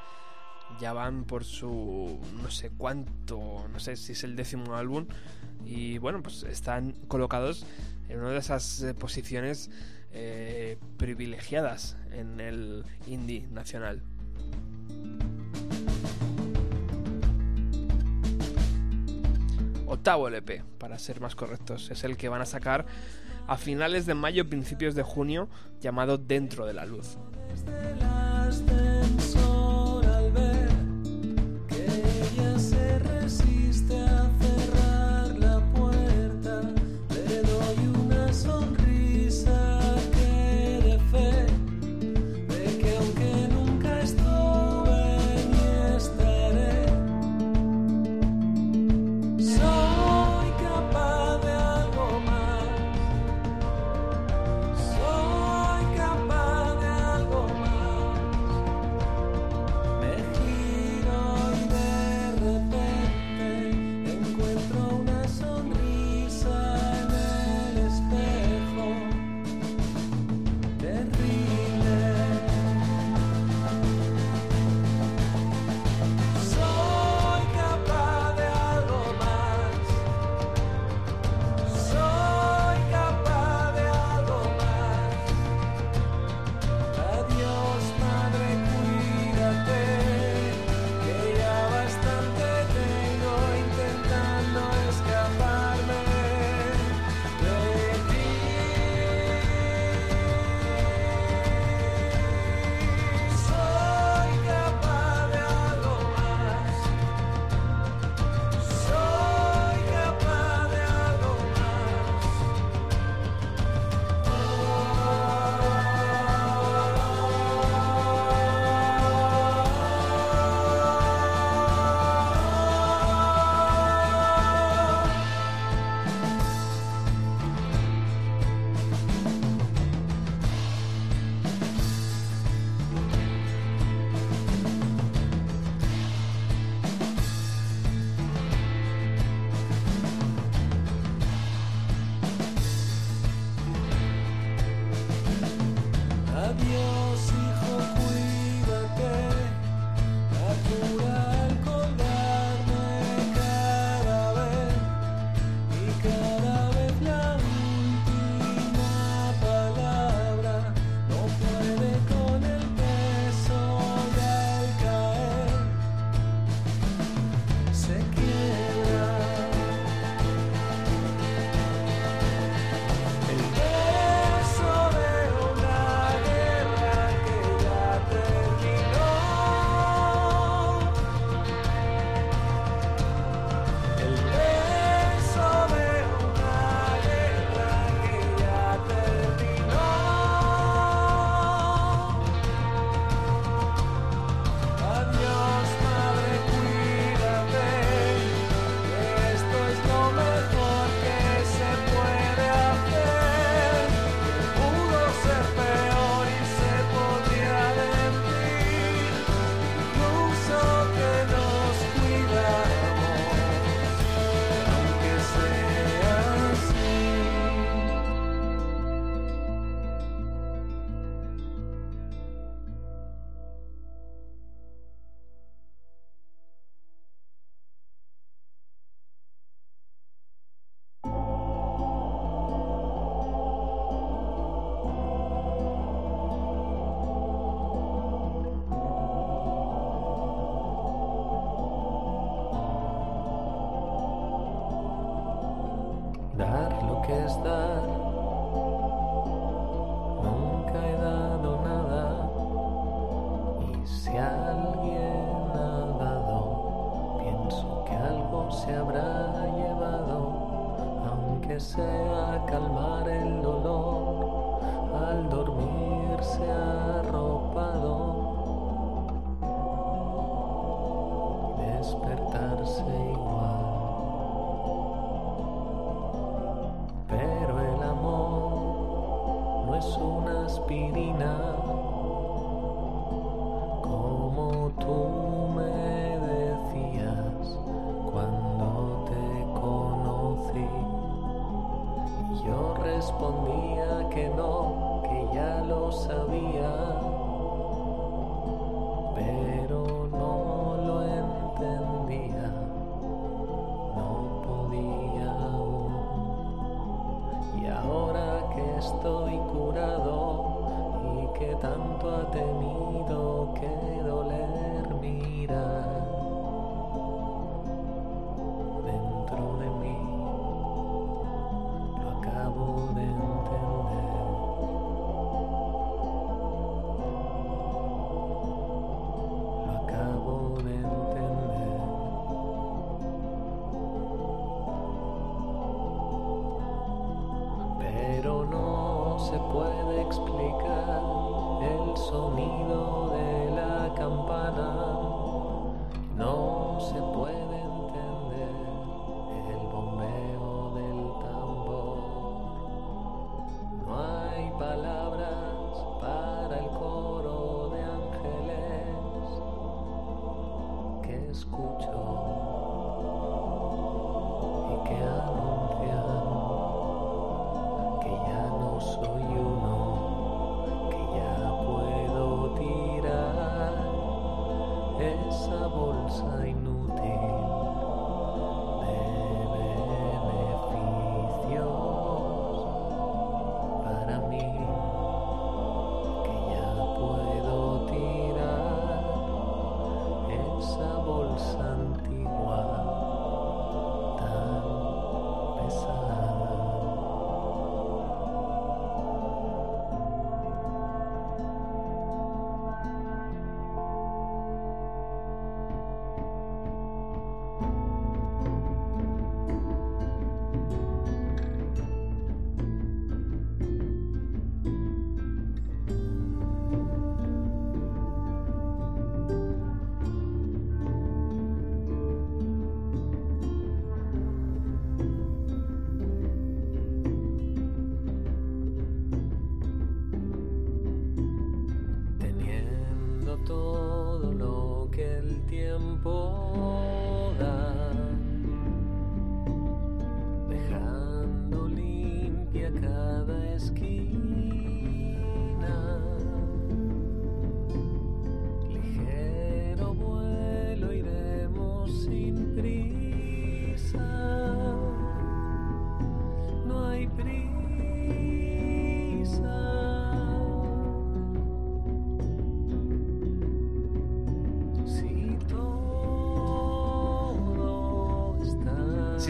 ya 0.78 0.92
van 0.92 1.24
por 1.24 1.44
su 1.44 2.20
no 2.42 2.50
sé 2.50 2.70
cuánto, 2.76 3.66
no 3.72 3.80
sé 3.80 3.96
si 3.96 4.12
es 4.12 4.22
el 4.22 4.36
décimo 4.36 4.74
álbum, 4.74 5.06
y 5.64 5.96
bueno, 5.96 6.22
pues 6.22 6.42
están 6.42 6.92
colocados 7.08 7.64
en 8.10 8.20
una 8.20 8.32
de 8.32 8.38
esas 8.38 8.82
eh, 8.82 8.92
posiciones 8.92 9.70
eh, 10.12 10.76
privilegiadas 10.98 11.96
en 12.10 12.38
el 12.38 12.84
indie 13.06 13.46
nacional. 13.50 14.02
Octavo 19.86 20.28
LP, 20.28 20.64
para 20.76 20.98
ser 20.98 21.22
más 21.22 21.34
correctos, 21.34 21.90
es 21.90 22.04
el 22.04 22.18
que 22.18 22.28
van 22.28 22.42
a 22.42 22.46
sacar 22.46 22.84
a 23.52 23.58
finales 23.58 24.06
de 24.06 24.14
mayo, 24.14 24.48
principios 24.48 24.94
de 24.94 25.02
junio, 25.02 25.46
llamado 25.78 26.16
Dentro 26.16 26.64
de 26.64 26.72
la 26.72 26.86
Luz. 26.86 27.18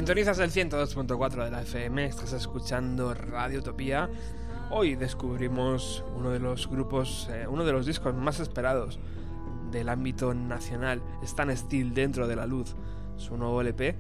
Sintonizas 0.03 0.41
el 0.41 0.51
102.4 0.51 1.45
de 1.45 1.51
la 1.53 1.63
FM, 1.63 2.07
estás 2.07 2.33
escuchando 2.33 3.15
Radio 3.15 3.61
Utopía. 3.61 4.11
Hoy 4.69 4.97
descubrimos 4.97 6.03
uno 6.17 6.31
de 6.31 6.41
los 6.41 6.69
grupos, 6.69 7.29
eh, 7.31 7.47
uno 7.49 7.65
de 7.65 7.71
los 7.71 7.87
discos 7.87 8.13
más 8.13 8.41
esperados 8.41 8.99
del 9.71 9.89
ámbito 9.89 10.35
nacional, 10.35 11.01
Stan 11.23 11.57
Steel 11.57 11.95
dentro 11.95 12.27
de 12.27 12.35
la 12.35 12.47
luz, 12.47 12.75
su 13.17 13.37
nuevo 13.37 13.61
LP. 13.61 13.95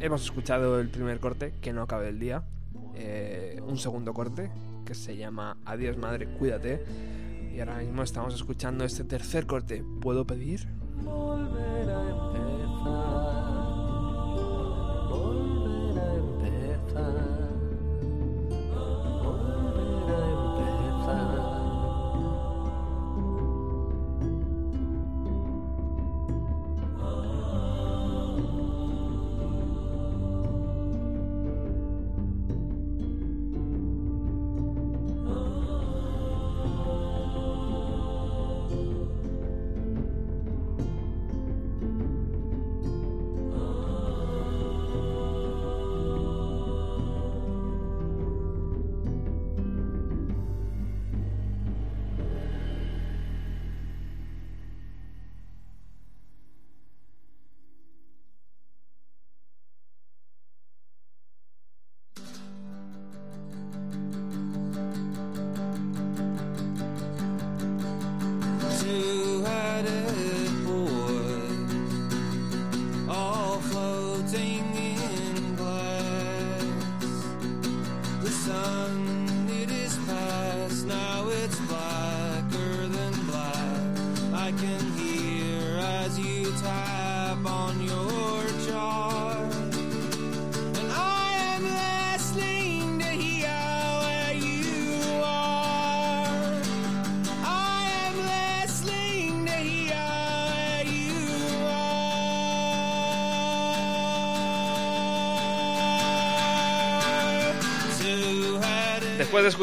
Hemos 0.00 0.22
escuchado 0.22 0.78
el 0.78 0.90
primer 0.90 1.18
corte, 1.18 1.54
que 1.62 1.72
no 1.72 1.80
acabe 1.80 2.10
el 2.10 2.18
día, 2.18 2.44
eh, 2.94 3.58
un 3.66 3.78
segundo 3.78 4.12
corte, 4.12 4.50
que 4.84 4.94
se 4.94 5.16
llama 5.16 5.56
Adiós 5.64 5.96
madre, 5.96 6.26
cuídate. 6.26 6.84
Y 7.56 7.60
ahora 7.60 7.78
mismo 7.78 8.02
estamos 8.02 8.34
escuchando 8.34 8.84
este 8.84 9.02
tercer 9.04 9.46
corte, 9.46 9.82
¿puedo 10.02 10.26
pedir? 10.26 10.68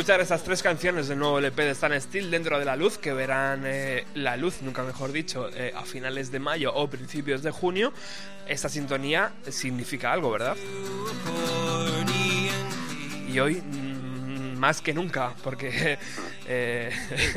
Escuchar 0.10 0.22
estas 0.22 0.43
tres 0.43 0.64
canciones 0.64 1.07
del 1.07 1.20
nuevo 1.20 1.38
LP 1.38 1.66
de 1.66 1.70
Stan 1.70 2.01
Steel 2.01 2.32
dentro 2.32 2.57
de 2.57 2.66
la 2.66 2.76
luz, 2.76 2.97
que 2.97 3.14
verán 3.14 3.62
eh, 3.68 4.07
la 4.16 4.38
luz, 4.38 4.64
nunca 4.64 4.82
mejor 4.82 5.12
dicho, 5.12 5.51
eh, 5.53 5.72
a 5.76 5.84
finales 5.84 6.32
de 6.32 6.39
mayo 6.39 6.74
o 6.74 6.89
principios 6.89 7.43
de 7.43 7.51
junio, 7.51 7.93
esta 8.47 8.70
sintonía 8.70 9.34
significa 9.49 10.12
algo, 10.12 10.32
¿verdad? 10.32 10.57
Y 13.28 13.39
hoy 13.39 13.62
mm, 13.62 14.57
más 14.57 14.82
que 14.82 14.95
nunca, 14.95 15.36
porque 15.43 15.99
eh, 16.47 16.89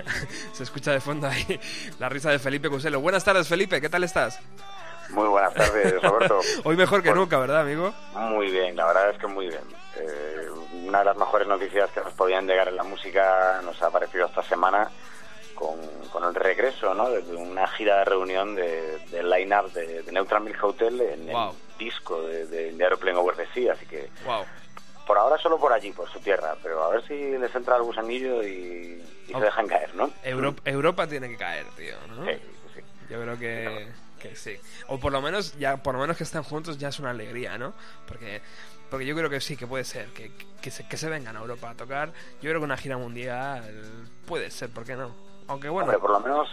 se 0.55 0.63
escucha 0.63 0.93
de 0.93 1.01
fondo 1.01 1.27
ahí 1.27 1.61
la 1.99 2.09
risa 2.09 2.31
de 2.31 2.39
Felipe 2.39 2.71
Cuselo. 2.71 3.03
Buenas 3.03 3.23
tardes, 3.23 3.49
Felipe, 3.49 3.83
¿qué 3.83 3.91
tal 3.91 4.03
estás? 4.03 4.41
Muy 5.11 5.29
buenas 5.29 5.53
tardes, 5.53 6.01
Roberto. 6.01 6.41
Hoy 6.65 6.77
mejor 6.77 7.03
que 7.03 7.11
Pues, 7.11 7.21
nunca, 7.21 7.39
¿verdad, 7.39 7.61
amigo? 7.61 7.93
Muy 8.15 8.51
bien, 8.51 8.75
la 8.75 8.87
verdad 8.87 9.11
es 9.11 9.19
que 9.19 9.27
muy 9.27 9.49
bien. 9.49 9.61
Eh, 9.97 10.42
una 10.93 10.99
de 10.99 11.05
las 11.07 11.17
mejores 11.17 11.49
noticias 11.49 11.91
que 11.93 12.01
nos 12.03 12.13
podían 12.13 12.47
llegar 12.47 12.69
en 12.69 12.77
la 12.77 12.83
música 12.83 13.63
nos 13.65 13.81
ha 13.81 13.87
aparecido 13.87 14.27
esta 14.27 14.43
semana 14.43 14.91
con, 15.55 15.79
con 16.13 16.23
el 16.25 16.35
regreso 16.35 16.93
¿no? 16.93 17.09
de 17.09 17.35
una 17.35 17.67
gira 17.69 18.01
de 18.01 18.05
reunión 18.05 18.55
de- 18.55 18.99
del 19.11 19.31
line-up 19.31 19.73
de, 19.73 20.03
de 20.03 20.13
Neutral 20.13 20.43
Milk 20.43 20.63
Hotel 20.63 21.01
en 21.01 21.27
Wow. 21.29 21.53
el 21.53 21.79
disco 21.79 22.21
de, 22.25 22.47
de, 22.47 22.73
de 22.73 22.85
Aeroplane 22.85 23.17
Over 23.17 23.37
the 23.37 23.47
Sea, 23.55 23.73
así 23.73 23.87
que 23.87 24.11
Wow. 24.27 24.45
por 25.07 25.17
ahora 25.17 25.39
solo 25.39 25.59
por 25.59 25.73
allí, 25.73 25.93
por 25.93 26.11
su 26.11 26.21
tierra, 26.21 26.57
pero 26.63 26.85
a 26.85 26.91
ver 26.91 27.07
si 27.07 27.15
les 27.39 27.55
entra 27.55 27.77
el 27.77 27.85
gusanillo 27.85 28.43
y, 28.43 29.03
y 29.29 29.33
Oh. 29.35 29.39
se 29.39 29.47
dejan 29.47 29.67
caer, 29.67 29.95
¿no? 29.95 30.11
Europa, 30.23 30.61
Europa 30.67 31.07
tiene 31.07 31.27
que 31.31 31.39
caer, 31.39 31.65
tío, 31.75 31.95
¿no? 32.09 32.27
Sí, 32.27 32.33
sí. 32.75 32.81
Yo 33.09 33.23
creo 33.23 33.39
que, 33.39 33.89
que 34.21 34.37
sí. 34.37 34.59
O 34.89 35.01
por 35.01 35.11
lo 35.11 35.23
menos, 35.23 35.57
ya, 35.59 35.79
por 35.79 35.95
lo 35.95 36.01
menos 36.03 36.19
que 36.19 36.25
estén 36.25 36.43
juntos 36.43 36.77
ya 36.77 36.89
es 36.89 36.99
una 36.99 37.11
alegría, 37.13 37.57
¿no? 37.57 37.73
Porque, 38.07 38.43
porque 38.93 39.07
yo 39.07 39.17
creo 39.17 39.31
que 39.31 39.41
sí, 39.41 39.57
que 39.57 39.67
puede 39.67 39.85
ser, 39.85 40.09
que, 40.09 40.31
que, 40.61 40.71
se, 40.71 40.87
que 40.87 40.99
se 40.99 41.09
vengan 41.09 41.35
a 41.35 41.41
Europa 41.41 41.71
a 41.71 41.75
tocar. 41.75 42.11
Yo 42.43 42.51
creo 42.51 42.59
que 42.61 42.65
una 42.67 42.77
gira 42.77 42.99
mundial 42.99 43.65
puede 44.29 44.51
ser, 44.51 44.69
¿por 44.69 44.85
qué 44.85 44.95
no? 44.95 45.11
Aunque 45.49 45.71
bueno, 45.71 45.87
Hombre, 45.87 45.99
por 45.99 46.11
lo 46.11 46.21
menos 46.21 46.47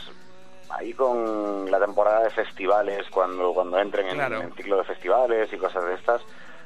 ahí 0.69 0.93
con 0.93 1.69
la 1.69 1.81
temporada 1.81 2.23
de 2.23 2.29
festivales, 2.29 3.05
cuando, 3.11 3.53
cuando 3.53 3.77
entren 3.77 4.07
en, 4.07 4.15
Claro. 4.15 4.39
en 4.41 4.53
ciclo 4.55 4.77
de 4.77 4.85
festivales 4.85 5.51
y 5.51 5.57
cosas 5.57 5.83
de 5.83 5.95
estas, 5.95 6.21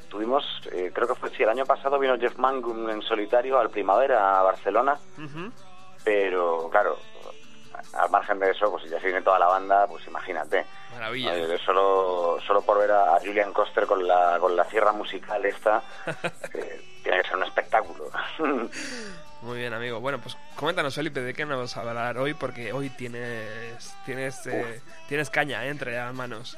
tuvimos, 0.10 0.44
eh, 0.72 0.92
creo 0.94 1.08
que 1.08 1.16
fue, 1.16 1.32
si 1.32 1.42
el 1.42 1.50
año 1.50 1.66
pasado 1.66 1.98
vino 1.98 2.20
Jeff 2.20 2.38
Mangum 2.38 2.92
en 2.92 3.02
solitario 3.02 3.58
al 3.60 3.72
Primavera 3.72 4.40
a 4.40 4.44
Barcelona, 4.44 5.00
ujú, 5.18 5.52
pero 6.04 6.70
claro, 6.70 7.00
al 7.94 8.10
margen 8.10 8.40
de 8.40 8.52
eso, 8.52 8.72
pues 8.72 8.84
si 8.84 8.90
ya 8.90 9.00
se 9.00 9.08
viene 9.08 9.22
toda 9.22 9.40
la 9.40 9.48
banda, 9.48 9.88
pues 9.88 10.08
imagínate. 10.08 10.66
maravilla. 10.92 11.36
Eh, 11.36 11.58
solo, 11.66 12.40
solo 12.46 12.62
por 12.62 12.80
ver 12.80 12.92
a 12.92 13.20
Julian 13.20 13.54
Coster 13.54 13.86
con 13.86 14.08
la, 14.08 14.38
con 14.40 14.56
la 14.56 14.64
sierra 14.66 14.92
musical 14.92 15.44
esta, 15.46 15.84
eh, 16.54 16.82
tiene 17.04 17.22
que 17.22 17.28
ser 17.28 17.38
un 17.38 17.44
espectáculo. 17.44 18.10
Muy 19.44 19.60
bien, 19.60 19.74
amigo. 19.74 20.00
Bueno, 20.00 20.20
pues 20.20 20.38
coméntanos, 20.56 20.96
Felipe, 20.96 21.20
de 21.20 21.34
qué 21.34 21.46
nos 21.46 21.60
vas 21.60 21.78
a 21.78 21.82
hablar 21.82 22.18
hoy, 22.18 22.34
porque 22.34 22.72
hoy 22.72 22.90
tienes 22.90 23.94
tienes 24.06 24.48
eh, 24.48 24.82
tienes 25.10 25.30
caña 25.30 25.66
eh, 25.66 25.70
entre 25.70 25.98
las 25.98 26.14
manos. 26.14 26.58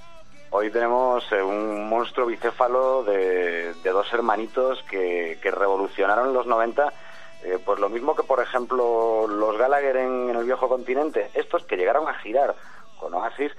Hoy 0.51 0.69
tenemos 0.69 1.23
eh, 1.31 1.41
un 1.41 1.89
monstruo 1.89 2.27
bicéfalo 2.27 3.03
de, 3.03 3.73
de 3.73 3.89
dos 3.89 4.13
hermanitos 4.13 4.83
que, 4.83 5.39
que 5.41 5.49
revolucionaron 5.49 6.31
los 6.31 6.45
90, 6.45 6.93
eh, 7.45 7.59
pues 7.63 7.79
lo 7.79 7.89
mismo 7.89 8.15
que 8.15 8.23
por 8.23 8.41
ejemplo 8.41 9.27
los 9.27 9.55
Gallagher 9.55 9.97
en, 9.97 10.31
el 10.31 10.43
viejo 10.45 10.67
continente, 10.67 11.29
estos 11.35 11.63
que 11.65 11.77
llegaron 11.77 12.07
a 12.07 12.15
girar 12.15 12.55
con 12.99 13.13
Oasis, 13.13 13.51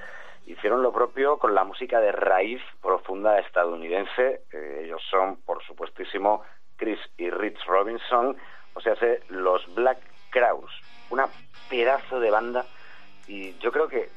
hicieron 0.45 0.83
lo 0.83 0.93
propio 0.93 1.39
con 1.39 1.55
la 1.55 1.63
música 1.63 2.01
de 2.01 2.11
raíz 2.11 2.61
profunda 2.83 3.39
estadounidense. 3.39 4.43
Eh, 4.53 4.83
ellos 4.85 5.01
son, 5.09 5.37
por 5.37 5.63
supuestísimo, 5.63 6.43
Chris 6.77 6.99
y 7.17 7.31
Rich 7.31 7.65
Robinson, 7.67 8.37
o 8.75 8.81
sea, 8.81 8.95
los 9.29 9.73
Black 9.77 9.99
Crowes, 10.31 10.73
una 11.11 11.29
pedazo 11.71 12.19
de 12.19 12.31
banda 12.33 12.67
y 13.29 13.57
yo 13.59 13.71
creo 13.71 13.87
que 13.87 14.11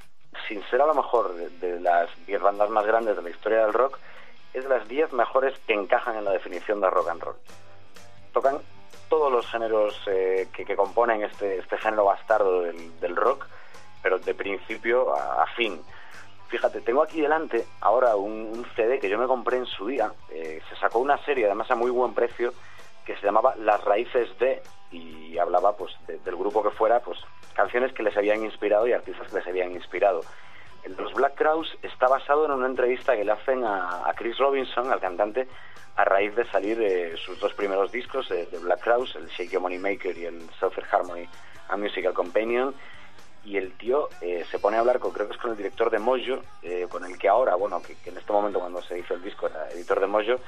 sin 0.48 0.64
ser 0.64 0.82
a 0.82 0.88
lo 0.88 0.96
mejor 0.96 1.36
de, 1.36 1.50
de 1.50 1.80
las 1.80 2.10
10 2.26 2.42
bandas 2.42 2.72
más 2.72 2.88
grandes 2.88 3.16
de 3.16 3.22
la 3.22 3.30
historia 3.30 3.66
del 3.66 3.74
rock, 3.74 4.00
es 4.56 4.64
de 4.64 4.70
las 4.70 4.88
10 4.88 5.14
mejores 5.14 5.60
que 5.68 5.74
encajan 5.74 6.16
en 6.16 6.26
la 6.26 6.32
definición 6.32 6.82
de 6.82 6.90
rock 6.90 7.10
and 7.10 7.22
roll. 7.22 7.36
Tocan 8.34 8.60
todos 9.10 9.32
los 9.32 9.46
géneros 9.48 10.00
eh, 10.08 10.48
que, 10.54 10.76
componen 10.76 11.24
este, 11.24 11.58
este 11.58 11.78
género 11.78 12.06
bastardo 12.06 12.62
del, 12.62 13.16
rock, 13.16 13.48
pero 14.02 14.20
de 14.20 14.34
principio 14.34 15.14
a, 15.14 15.46
fin. 15.56 15.82
Fíjate, 16.48 16.82
tengo 16.82 17.04
aquí 17.04 17.20
delante 17.20 17.66
ahora 17.82 18.16
un, 18.16 18.66
CD 18.76 19.00
que 19.00 19.10
yo 19.10 19.18
me 19.18 19.28
compré 19.28 19.58
en 19.58 19.66
su 19.66 19.88
día. 19.88 20.12
eh, 20.30 20.62
se 20.70 20.76
sacó 20.78 21.00
una 21.00 21.18
serie, 21.26 21.46
además 21.46 21.70
a 21.72 21.76
muy 21.76 21.92
buen 21.92 22.14
precio, 22.14 22.54
que 23.06 23.16
se 23.18 23.26
llamaba 23.26 23.56
Las 23.58 23.84
Raíces 23.84 24.30
de, 24.40 24.62
y 24.92 25.38
hablaba 25.38 25.76
pues 25.76 25.94
de- 26.08 26.20
del 26.20 26.36
grupo 26.36 26.64
que 26.64 26.70
fuera, 26.72 27.00
pues 27.02 27.20
canciones 27.56 27.92
que 27.94 28.04
les 28.04 28.16
habían 28.16 28.44
inspirado 28.44 28.88
y 28.88 28.94
artistas 28.94 29.28
que 29.28 29.36
les 29.38 29.48
habían 29.48 29.72
inspirado. 29.72 30.22
De 30.84 30.90
los 31.02 31.14
Black 31.14 31.36
Crowes 31.36 31.68
está 31.82 32.08
basado 32.08 32.46
en 32.46 32.52
una 32.52 32.68
entrevista 32.68 33.16
que 33.16 33.24
le 33.24 33.32
hacen 33.32 33.64
a, 33.64 34.10
a 34.10 34.14
Chris 34.14 34.38
Robinson, 34.38 34.92
al 34.92 35.00
cantante, 35.00 35.48
a 35.96 36.06
raíz 36.06 36.36
de 36.36 36.46
salir 36.50 36.82
eh, 36.82 37.18
sus 37.18 37.40
dos 37.40 37.54
primeros 37.54 37.92
discos 37.92 38.30
de, 38.30 38.46
de 38.46 38.58
Black 38.60 38.82
Crowes, 38.82 39.16
el 39.16 39.28
Shake 39.28 39.52
Your 39.52 39.62
Money 39.62 39.80
Maker 39.80 40.18
y 40.18 40.26
el 40.26 40.50
Self 40.60 40.78
Harmony 40.92 41.28
a 41.68 41.78
Musical 41.78 42.14
Companion. 42.14 42.74
Y 43.46 43.58
el 43.58 43.72
tío 43.78 44.10
eh, 44.22 44.46
se 44.52 44.60
pone 44.60 44.78
a 44.78 44.82
hablar 44.82 45.00
con, 45.00 45.12
creo 45.12 45.28
que 45.28 45.34
es 45.34 45.40
con 45.40 45.52
el 45.52 45.58
director 45.58 45.90
de 45.90 46.00
Mojo, 46.00 46.42
eh, 46.62 46.88
con 46.90 47.06
el 47.06 47.18
que 47.18 47.30
ahora, 47.30 47.56
bueno, 47.56 47.82
que, 47.82 47.96
en 48.10 48.18
este 48.18 48.32
momento 48.32 48.60
cuando 48.60 48.82
se 48.82 49.00
hizo 49.00 49.14
el 49.14 49.24
disco 49.24 49.48
era 49.48 49.70
editor 49.72 50.00
de 50.00 50.08
Mojo, 50.08 50.40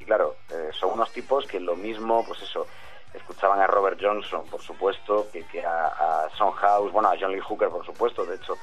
y 0.00 0.04
claro, 0.04 0.36
eh, 0.50 0.70
son 0.72 0.92
unos 0.92 1.12
tipos 1.12 1.46
que 1.46 1.60
lo 1.60 1.76
mismo, 1.76 2.24
pues 2.26 2.42
eso, 2.42 2.66
escuchaban 3.14 3.60
a 3.60 3.66
Robert 3.66 3.98
Johnson, 4.00 4.44
por 4.50 4.60
supuesto, 4.60 5.28
que, 5.30 5.44
que 5.44 5.64
a, 5.64 5.86
a 5.86 6.30
Son 6.36 6.52
House, 6.52 6.90
bueno, 6.90 7.10
a 7.10 7.16
John 7.20 7.32
Lee 7.32 7.40
Hooker, 7.40 7.68
por 7.68 7.84
supuesto, 7.84 8.24
de 8.24 8.36
hecho, 8.36 8.56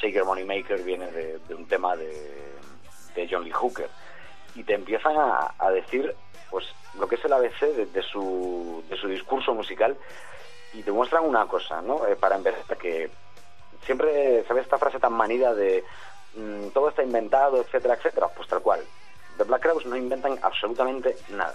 Shaker 0.00 0.24
Moneymaker 0.24 0.82
viene 0.82 1.10
de, 1.10 1.54
un 1.54 1.66
tema 1.66 1.96
de, 1.96 3.28
John 3.30 3.44
Lee 3.44 3.52
Hooker. 3.52 3.88
Y 4.54 4.64
te 4.64 4.74
empiezan 4.74 5.16
a, 5.16 5.70
decir, 5.70 6.14
pues, 6.50 6.66
lo 6.98 7.08
que 7.08 7.16
es 7.16 7.24
el 7.24 7.32
ABC 7.32 7.60
de, 7.60 7.86
de 7.86 8.02
su, 8.02 8.84
de 8.88 8.96
su 8.96 9.08
discurso 9.08 9.54
musical 9.54 9.96
y 10.72 10.82
te 10.82 10.92
muestran 10.92 11.24
una 11.24 11.46
cosa, 11.46 11.80
¿no? 11.80 12.06
Eh, 12.06 12.16
para 12.16 12.36
empezar, 12.36 12.76
que 12.76 13.10
siempre 13.84 14.44
se 14.46 14.52
ve 14.52 14.60
esta 14.60 14.78
frase 14.78 14.98
tan 14.98 15.12
manida 15.12 15.54
de 15.54 15.84
mm, 16.34 16.68
todo 16.68 16.90
está 16.90 17.02
inventado, 17.02 17.60
etcétera, 17.60 17.94
etcétera. 17.94 18.28
Pues 18.28 18.48
tal 18.48 18.60
cual. 18.60 18.80
The 19.38 19.44
Black 19.44 19.62
Crowes 19.62 19.86
no 19.86 19.96
inventan 19.96 20.38
absolutamente 20.42 21.16
nada. 21.30 21.54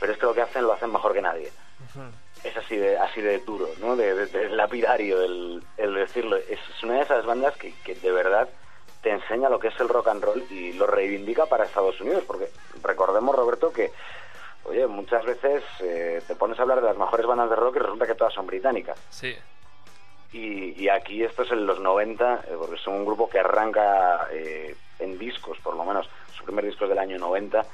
Pero 0.00 0.12
es 0.12 0.18
que 0.18 0.26
lo 0.26 0.34
que 0.34 0.42
hacen 0.42 0.62
lo 0.62 0.72
hacen 0.72 0.92
mejor 0.92 1.12
que 1.12 1.22
nadie. 1.22 1.52
Es 2.44 2.56
así 2.56 2.76
de, 2.76 2.96
así 2.98 3.20
de 3.20 3.38
duro, 3.40 3.68
¿no? 3.80 3.96
De, 3.96 4.14
de- 4.14 4.26
de 4.26 4.48
lapidario 4.50 5.22
el, 5.22 5.62
el 5.76 5.94
decirlo. 5.94 6.36
Es 6.36 6.58
una 6.82 6.94
de 6.94 7.02
esas 7.02 7.24
bandas 7.26 7.56
que, 7.56 7.74
que 7.84 7.94
de 7.94 8.10
verdad 8.12 8.48
te 9.02 9.10
enseña 9.10 9.48
lo 9.48 9.58
que 9.60 9.68
es 9.68 9.80
el 9.80 9.88
rock 9.88 10.08
and 10.08 10.22
roll 10.24 10.44
y 10.50 10.72
lo 10.74 10.86
reivindica 10.86 11.46
para 11.46 11.64
Estados 11.64 12.00
Unidos. 12.00 12.24
Porque 12.26 12.48
recordemos, 12.82 13.34
Roberto, 13.34 13.72
que 13.72 13.90
Oye, 14.64 14.86
muchas 14.86 15.24
veces 15.24 15.62
eh, 15.80 16.20
te 16.26 16.34
pones 16.34 16.58
a 16.58 16.62
hablar 16.62 16.80
de 16.82 16.88
las 16.88 16.98
mejores 16.98 17.24
bandas 17.24 17.48
de 17.48 17.56
rock 17.56 17.76
y 17.76 17.78
resulta 17.78 18.06
que 18.06 18.14
todas 18.14 18.34
son 18.34 18.46
británicas. 18.46 18.98
Sí. 19.08 19.34
Y, 20.32 20.74
y 20.82 20.88
aquí 20.90 21.24
esto 21.24 21.42
es 21.42 21.50
en 21.52 21.64
los 21.66 21.80
90, 21.80 22.34
eh, 22.48 22.54
porque 22.58 22.76
son 22.76 22.94
un 22.94 23.06
grupo 23.06 23.30
que 23.30 23.38
arranca 23.38 24.28
eh, 24.30 24.76
en 24.98 25.18
discos, 25.18 25.56
por 25.60 25.74
lo 25.74 25.84
menos, 25.84 26.06
su 26.36 26.44
primer 26.44 26.66
disco 26.66 26.84
es 26.84 26.90
del 26.90 26.98
año 26.98 27.16
90, 27.18 27.64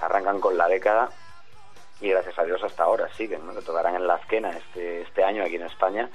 arrancan 0.00 0.40
con 0.40 0.56
la 0.56 0.68
década 0.68 1.10
y 2.00 2.08
gracias 2.10 2.38
a 2.38 2.44
Dios 2.44 2.62
hasta 2.62 2.84
ahora 2.84 3.08
siguen, 3.14 3.44
¿no? 3.46 3.54
que 3.54 3.62
tocarán 3.62 3.94
en 3.96 4.06
la 4.06 4.14
Azquena 4.14 4.50
este, 4.50 5.02
este 5.02 5.24
año 5.24 5.42
aquí 5.44 5.56
en 5.56 5.64
España. 5.64 6.08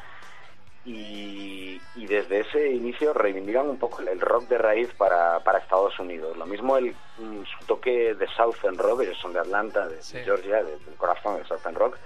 Y, 0.86 1.82
y 1.96 2.06
desde 2.08 2.42
ese 2.42 2.70
inicio 2.72 3.14
reivindican 3.14 3.70
un 3.70 3.78
poco 3.80 4.02
el, 4.02 4.20
rock 4.20 4.50
de 4.50 4.58
raíz 4.58 4.94
para, 4.96 5.40
para 5.40 5.60
Estados 5.60 5.98
Unidos. 5.98 6.36
Lo 6.36 6.46
mismo 6.46 6.76
el, 6.78 6.94
mm, 7.18 7.44
su 7.46 7.66
toque 7.66 8.14
de 8.16 8.28
Southern 8.28 8.78
Rock, 8.78 9.02
ellos 9.04 9.18
son 9.18 9.32
de 9.32 9.40
Atlanta, 9.40 9.88
de, 9.88 9.96
de 9.96 10.04
Sí. 10.04 10.18
Georgia, 10.26 10.62
de- 10.62 10.78
del 10.80 10.96
corazón 10.98 11.38
del 11.38 11.46
Southern 11.46 11.76
Rock, 11.76 11.98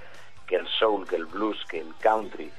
que 0.45 0.57
el 0.57 0.67
soul, 0.67 1.07
que 1.07 1.15
el 1.15 1.25
blues, 1.25 1.57
que 1.67 1.79
el 1.79 1.93
country. 1.99 2.51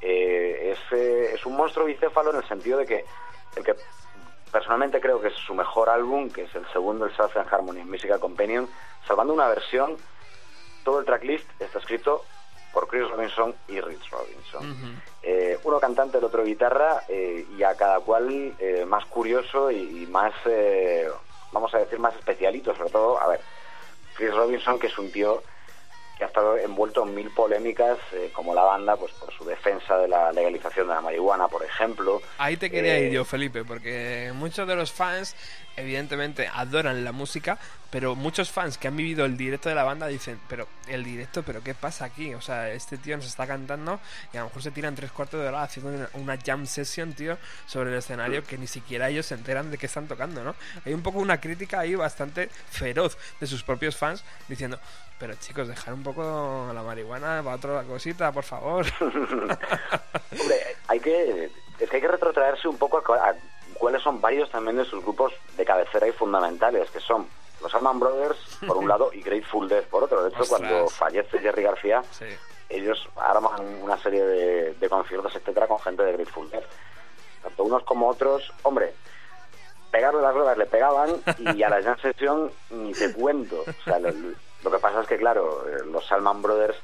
eh, 0.00 0.72
es, 0.72 0.78
eh, 0.98 1.32
es 1.34 1.44
un 1.44 1.56
monstruo 1.56 1.84
bicéfalo 1.84 2.30
en 2.30 2.36
el 2.36 2.46
sentido 2.48 2.78
de 2.78 2.86
que 2.86 3.04
el 3.56 3.64
que 3.64 3.74
personalmente 4.52 5.00
creo 5.00 5.20
que 5.20 5.26
es 5.28 5.34
su 5.34 5.54
mejor 5.54 5.90
álbum, 5.90 6.30
que 6.30 6.42
es 6.44 6.54
el 6.54 6.64
segundo, 6.72 7.04
el 7.04 7.12
Southern 7.16 7.48
Harmony 7.50 7.84
Musical 7.84 8.20
Companion, 8.20 8.68
salvando 9.06 9.34
una 9.34 9.48
versión, 9.48 9.96
todo 10.88 11.00
el 11.00 11.04
tracklist 11.04 11.44
está 11.60 11.80
escrito 11.80 12.24
por 12.72 12.88
Chris 12.88 13.06
Robinson 13.10 13.54
y 13.68 13.78
Rich 13.78 14.08
Robinson. 14.10 15.02
Eh, 15.22 15.58
uno 15.64 15.78
cantante, 15.78 16.16
el 16.16 16.24
otro 16.24 16.42
guitarra, 16.42 17.02
eh, 17.08 17.44
y 17.58 17.62
a 17.62 17.74
cada 17.74 18.00
cual 18.00 18.54
eh, 18.58 18.86
más 18.86 19.04
curioso 19.04 19.70
y, 19.70 20.04
y 20.04 20.06
más, 20.06 20.32
eh, 20.46 21.06
vamos 21.52 21.74
a 21.74 21.78
decir, 21.80 21.98
más 21.98 22.14
especialito, 22.14 22.74
sobre 22.74 22.88
todo, 22.88 23.20
a 23.20 23.28
ver, 23.28 23.40
Chris 24.14 24.34
Robinson, 24.34 24.78
que 24.78 24.86
es 24.86 24.96
un 24.96 25.12
tío 25.12 25.42
que 26.18 26.24
ha 26.24 26.26
estado 26.26 26.58
envuelto 26.58 27.04
en 27.06 27.14
mil 27.14 27.30
polémicas, 27.30 27.96
eh, 28.12 28.30
como 28.32 28.52
la 28.52 28.62
banda, 28.62 28.96
pues 28.96 29.12
por 29.12 29.32
su 29.32 29.44
defensa 29.44 29.96
de 29.96 30.08
la 30.08 30.32
legalización 30.32 30.88
de 30.88 30.94
la 30.94 31.00
marihuana, 31.00 31.46
por 31.46 31.64
ejemplo. 31.64 32.20
Ahí 32.38 32.56
te 32.56 32.70
quería 32.70 32.96
Eh, 32.96 33.06
ir 33.06 33.12
yo, 33.12 33.24
Felipe, 33.24 33.64
porque 33.64 34.32
muchos 34.34 34.66
de 34.66 34.74
los 34.74 34.90
fans, 34.92 35.36
evidentemente, 35.76 36.48
adoran 36.52 37.04
la 37.04 37.12
música, 37.12 37.56
pero 37.90 38.16
muchos 38.16 38.50
fans 38.50 38.76
que 38.76 38.88
han 38.88 38.96
vivido 38.96 39.24
el 39.24 39.36
directo 39.36 39.68
de 39.68 39.76
la 39.76 39.84
banda 39.84 40.08
dicen, 40.08 40.40
pero 40.48 40.66
el 40.88 41.04
directo, 41.04 41.42
pero 41.44 41.62
¿qué 41.62 41.74
pasa 41.74 42.04
aquí? 42.06 42.34
O 42.34 42.40
sea, 42.42 42.70
este 42.72 42.98
tío 42.98 43.16
nos 43.16 43.26
está 43.26 43.46
cantando 43.46 44.00
y 44.32 44.36
a 44.36 44.40
lo 44.40 44.46
mejor 44.48 44.62
se 44.62 44.72
tiran 44.72 44.94
tres 44.96 45.12
cuartos 45.12 45.40
de 45.40 45.46
hora 45.46 45.62
haciendo 45.62 45.92
una, 45.92 46.08
una 46.14 46.38
jam 46.44 46.66
session, 46.66 47.12
tío, 47.12 47.38
sobre 47.66 47.90
el 47.90 47.96
escenario 47.96 48.44
que 48.44 48.58
ni 48.58 48.66
siquiera 48.66 49.08
ellos 49.08 49.26
se 49.26 49.34
enteran 49.34 49.70
de 49.70 49.78
que 49.78 49.86
están 49.86 50.08
tocando, 50.08 50.42
¿no? 50.42 50.56
Hay 50.84 50.92
un 50.92 51.02
poco 51.02 51.20
una 51.20 51.40
crítica 51.40 51.78
ahí 51.80 51.94
bastante 51.94 52.48
feroz 52.70 53.16
de 53.40 53.46
sus 53.46 53.62
propios 53.62 53.96
fans 53.96 54.24
diciendo, 54.48 54.78
pero 55.18 55.34
chicos, 55.34 55.68
dejar 55.68 55.94
un 55.94 56.02
poco 56.02 56.70
la 56.72 56.82
marihuana 56.82 57.42
para 57.42 57.56
otra 57.56 57.82
cosita, 57.84 58.30
por 58.32 58.44
favor. 58.44 58.86
Hombre, 59.00 60.76
hay 60.88 61.00
que, 61.00 61.50
es 61.78 61.90
que 61.90 61.96
hay 61.96 62.02
que 62.02 62.08
retrotraerse 62.08 62.68
un 62.68 62.78
poco 62.78 62.98
a, 63.14 63.34
cuáles 63.74 64.02
son 64.02 64.20
varios 64.20 64.50
también 64.50 64.76
de 64.76 64.84
sus 64.84 65.02
grupos 65.02 65.32
de 65.56 65.64
cabecera 65.64 66.06
y 66.06 66.12
fundamentales, 66.12 66.90
que 66.90 67.00
son 67.00 67.26
los 67.60 67.74
Allman 67.74 67.98
Brothers, 67.98 68.38
por 68.66 68.76
un 68.76 68.86
lado, 68.88 69.10
y 69.12 69.20
Grateful 69.20 69.68
Dead, 69.68 69.82
por 69.84 70.04
otro. 70.04 70.22
De 70.22 70.28
hecho, 70.30 70.42
Ostras. 70.42 70.60
cuando 70.60 70.88
fallece 70.88 71.38
Jerry 71.40 71.62
García, 71.64 72.02
Sí. 72.12 72.26
ellos 72.68 73.08
arman 73.16 73.82
una 73.82 73.98
serie 73.98 74.24
de, 74.24 74.74
de 74.74 74.88
conciertos, 74.88 75.34
etcétera, 75.34 75.66
con 75.66 75.80
gente 75.80 76.02
de 76.04 76.12
Grateful 76.12 76.48
Dead. 76.50 76.62
Tanto 77.42 77.64
unos 77.64 77.82
como 77.82 78.08
otros, 78.08 78.52
hombre, 78.62 78.94
pegarle 79.90 80.22
las 80.22 80.34
drogas 80.34 80.56
le 80.58 80.66
pegaban 80.66 81.10
y 81.54 81.62
a 81.62 81.68
la 81.68 81.82
Jam 81.82 81.98
Session 82.00 82.52
ni 82.70 82.92
te 82.92 83.12
cuento. 83.12 83.64
O 83.66 83.84
sea, 83.84 83.98
lo, 83.98 84.10
lo 84.64 84.70
que 84.70 84.78
pasa 84.78 85.00
es 85.00 85.06
que, 85.06 85.16
claro, 85.16 85.64
eh, 85.68 85.84
los 85.86 86.10
Allman 86.10 86.42
Brothers, 86.42 86.76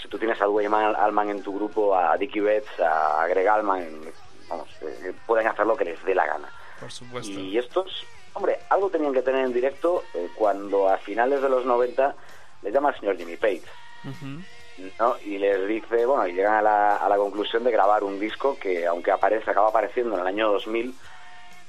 si 0.00 0.08
tú 0.08 0.18
tienes 0.18 0.40
a 0.40 0.46
Dwayne 0.46 0.74
Allman 0.96 1.30
en 1.30 1.42
tu 1.42 1.54
grupo, 1.54 1.96
a 1.96 2.16
Dickie 2.16 2.40
Betts, 2.40 2.80
a 2.80 3.26
Greg 3.28 3.48
Allman, 3.48 4.00
vamos, 4.48 4.68
eh, 4.82 5.12
pueden 5.26 5.46
hacer 5.46 5.66
lo 5.66 5.76
que 5.76 5.84
les 5.84 6.02
dé 6.04 6.14
la 6.14 6.26
gana. 6.26 6.48
Por 6.78 6.90
supuesto. 6.90 7.32
Y 7.32 7.58
estos, 7.58 8.06
hombre, 8.32 8.60
algo 8.70 8.88
tenían 8.90 9.12
que 9.12 9.22
tener 9.22 9.44
en 9.44 9.52
directo 9.52 10.04
eh, 10.14 10.28
cuando 10.34 10.88
a 10.88 10.96
finales 10.98 11.42
de 11.42 11.48
los 11.48 11.66
90 11.66 12.14
le 12.62 12.72
llama 12.72 12.90
el 12.90 13.00
señor 13.00 13.16
Jimmy 13.16 13.36
Page. 13.36 13.62
¿no? 14.98 15.16
Y 15.24 15.36
les 15.36 15.66
dice, 15.68 16.06
bueno, 16.06 16.26
y 16.26 16.32
llegan 16.32 16.54
a 16.54 16.62
la, 16.62 16.96
a 16.96 17.08
la 17.08 17.16
conclusión 17.16 17.64
de 17.64 17.70
grabar 17.70 18.02
un 18.02 18.18
disco 18.18 18.56
que, 18.58 18.86
aunque 18.86 19.10
aparece, 19.10 19.50
acaba 19.50 19.68
apareciendo 19.68 20.14
en 20.14 20.22
el 20.22 20.26
año 20.26 20.52
2000, 20.52 20.94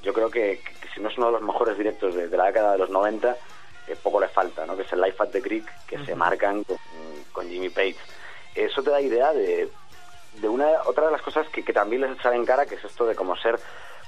yo 0.02 0.14
creo 0.14 0.30
que, 0.32 0.62
que 0.82 0.88
si 0.96 1.02
no 1.02 1.10
es 1.10 1.18
uno 1.18 1.28
de 1.28 1.34
los 1.34 1.42
mejores 1.42 1.78
directos 1.78 2.16
de, 2.16 2.28
de 2.30 2.38
la 2.38 2.46
década 2.46 2.72
de 2.72 2.78
los 2.78 2.90
90, 2.90 3.36
eh, 3.88 3.96
poco 4.02 4.20
le 4.20 4.28
falta, 4.28 4.66
¿no? 4.66 4.76
Que 4.76 4.84
es 4.84 4.94
el 4.94 5.02
Life 5.02 5.22
at 5.22 5.30
the 5.30 5.42
Creek, 5.42 5.66
que 5.88 6.04
se 6.06 6.16
marcan 6.16 6.64
con, 6.64 6.78
con 7.32 7.50
Jimmy 7.50 7.70
Page. 7.70 7.96
Eso 8.56 8.82
te 8.84 8.90
da 8.90 9.02
idea 9.02 9.34
de, 9.34 9.70
de 10.42 10.50
una 10.50 10.68
otra 10.86 11.06
de 11.06 11.12
las 11.12 11.22
cosas 11.22 11.48
que, 11.50 11.64
que 11.64 11.74
también 11.74 12.02
les 12.02 12.12
echan 12.12 12.34
en 12.34 12.46
cara, 12.46 12.66
que 12.66 12.76
es 12.76 12.84
esto 12.84 13.06
de 13.06 13.16
como 13.16 13.36
ser 13.38 13.60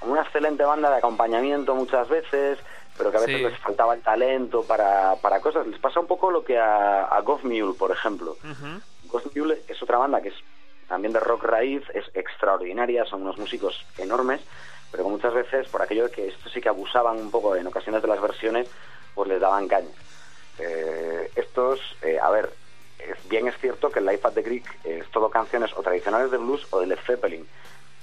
una 0.02 0.22
excelente 0.22 0.64
banda 0.64 0.90
de 0.90 0.98
acompañamiento 0.98 1.74
muchas 1.76 2.10
veces, 2.10 2.60
pero 2.98 3.10
que 3.12 3.18
a 3.18 3.22
veces 3.22 3.38
Sí. 3.38 3.44
les 3.44 3.58
faltaba 3.60 3.94
el 3.96 4.02
talento 4.02 4.64
para, 4.64 5.16
para 5.22 5.40
cosas. 5.40 5.66
Les 5.68 5.80
pasa 5.80 6.00
un 6.00 6.08
poco 6.08 6.30
lo 6.30 6.44
que 6.44 6.60
a, 6.60 7.06
a 7.06 7.22
Goff 7.22 7.44
Mule, 7.44 7.74
por 7.78 7.92
ejemplo. 7.92 8.32
Ujú. 8.44 8.82
Ghost 9.06 9.36
Mule 9.36 9.62
es 9.68 9.82
otra 9.82 9.98
banda 9.98 10.22
que 10.22 10.30
es 10.30 10.36
también 10.88 11.14
de 11.14 11.20
rock 11.20 11.44
raíz, 11.46 11.82
es 11.94 12.06
extraordinaria, 12.14 13.06
son 13.06 13.22
unos 13.22 13.38
músicos 13.38 13.86
enormes, 13.98 14.42
pero 14.92 15.06
que 15.06 15.10
muchas 15.10 15.34
veces, 15.34 15.68
por 15.70 15.82
aquello 15.82 16.04
de 16.06 16.12
que 16.12 16.28
estos 16.28 16.52
sí 16.52 16.62
que 16.62 16.70
abusaban 16.70 17.18
un 17.18 17.32
poco 17.32 17.56
en 17.56 17.66
ocasiones 17.66 18.02
de 18.02 18.08
las 18.10 18.22
versiones, 18.22 18.70
pues 19.14 19.30
les 19.30 19.39
daban 19.39 19.68
caña. 19.68 19.91
Eh, 20.59 21.32
estos, 21.36 21.80
eh, 22.01 22.20
a 22.22 22.30
ver, 22.30 22.51
bien 23.30 23.47
es 23.47 23.57
cierto 23.57 23.91
que 23.91 23.99
el 23.99 24.05
Life 24.05 24.28
at 24.28 24.34
the 24.34 24.43
Creek 24.43 24.66
es 24.84 25.09
todo 25.11 25.30
canciones 25.30 25.72
o 25.76 25.82
tradicionales 25.82 26.32
de 26.32 26.38
blues 26.38 26.68
o 26.72 26.80
de 26.80 26.88
Led 26.88 26.99
Zeppelin, 27.05 27.47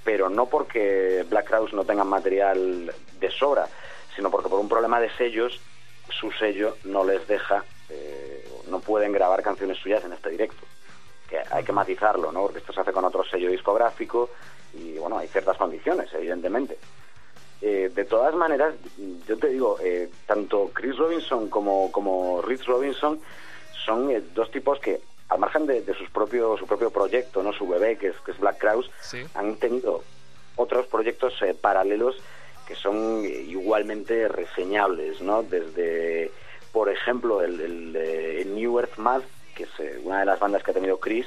pero 0.04 0.28
no 0.28 0.46
porque 0.46 1.24
Black 1.28 1.46
Crowes 1.46 1.72
no 1.72 1.84
tengan 1.84 2.08
material 2.08 2.92
de 3.18 3.30
sobra, 3.30 3.68
sino 4.16 4.30
porque 4.30 4.48
por 4.48 4.60
un 4.60 4.68
problema 4.68 5.00
de 5.00 5.10
sellos, 5.16 5.60
su 6.08 6.32
sello 6.32 6.76
no 6.84 7.04
les 7.04 7.26
deja, 7.28 7.64
eh, 7.88 8.48
no 8.68 8.80
pueden 8.80 9.12
grabar 9.12 9.42
canciones 9.42 9.78
suyas 9.78 10.04
en 10.04 10.12
este 10.12 10.30
directo. 10.30 10.66
Que 11.28 11.40
hay 11.50 11.62
que 11.62 11.72
matizarlo, 11.72 12.32
¿no? 12.32 12.42
Porque 12.42 12.58
esto 12.58 12.72
se 12.72 12.80
hace 12.80 12.92
con 12.92 13.04
otro 13.04 13.24
sello 13.24 13.50
discográfico 13.50 14.30
y, 14.74 14.98
bueno, 14.98 15.18
hay 15.18 15.28
ciertas 15.28 15.56
condiciones, 15.56 16.12
evidentemente. 16.12 16.76
Eh, 17.62 17.90
de 17.94 18.04
todas 18.06 18.34
maneras, 18.34 18.74
yo 19.28 19.36
te 19.38 19.48
digo, 19.48 19.76
eh, 19.82 20.08
tanto 20.26 20.70
Chris 20.72 20.96
Robinson 20.96 21.48
como, 21.50 21.92
como 21.92 22.40
Rich 22.42 22.64
Robinson 22.66 23.20
son 23.84 24.10
eh, 24.10 24.22
dos 24.34 24.50
tipos 24.50 24.78
que, 24.80 25.00
al 25.28 25.38
margen 25.38 25.66
de, 25.66 25.82
de 25.82 25.94
sus 25.94 26.08
propio, 26.10 26.56
su 26.56 26.66
propio 26.66 26.90
proyecto, 26.90 27.42
no 27.42 27.52
su 27.52 27.68
bebé, 27.68 27.98
que 27.98 28.08
es, 28.08 28.16
que 28.24 28.30
es 28.30 28.38
Black 28.38 28.58
Crowes, 28.58 28.90
Sí. 29.02 29.22
han 29.34 29.56
tenido 29.56 30.02
otros 30.56 30.86
proyectos 30.86 31.34
eh, 31.42 31.54
paralelos 31.54 32.16
que 32.66 32.74
son 32.76 33.24
eh, 33.24 33.28
igualmente 33.28 34.26
reseñables, 34.28 35.20
¿no? 35.20 35.42
Desde, 35.42 36.30
por 36.72 36.88
ejemplo, 36.88 37.42
el, 37.42 37.60
el, 37.94 38.54
New 38.54 38.78
Earth 38.78 38.96
Math, 38.96 39.24
que 39.54 39.64
es 39.64 39.70
una 40.04 40.20
de 40.20 40.26
las 40.26 40.38
bandas 40.40 40.62
que 40.62 40.70
ha 40.70 40.74
tenido 40.74 40.98
Chris, 40.98 41.26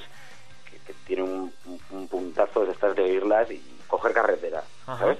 que, 0.69 0.77
que 0.79 0.93
tiene 1.05 1.23
un, 1.23 1.53
un- 1.65 1.79
un 1.91 2.07
puntazo 2.07 2.65
de 2.65 2.71
estas 2.71 2.95
de 2.95 3.03
oírlas 3.03 3.51
y 3.51 3.61
coger 3.87 4.13
carretera, 4.13 4.63
Ajá. 4.87 4.97
¿sabes? 4.99 5.19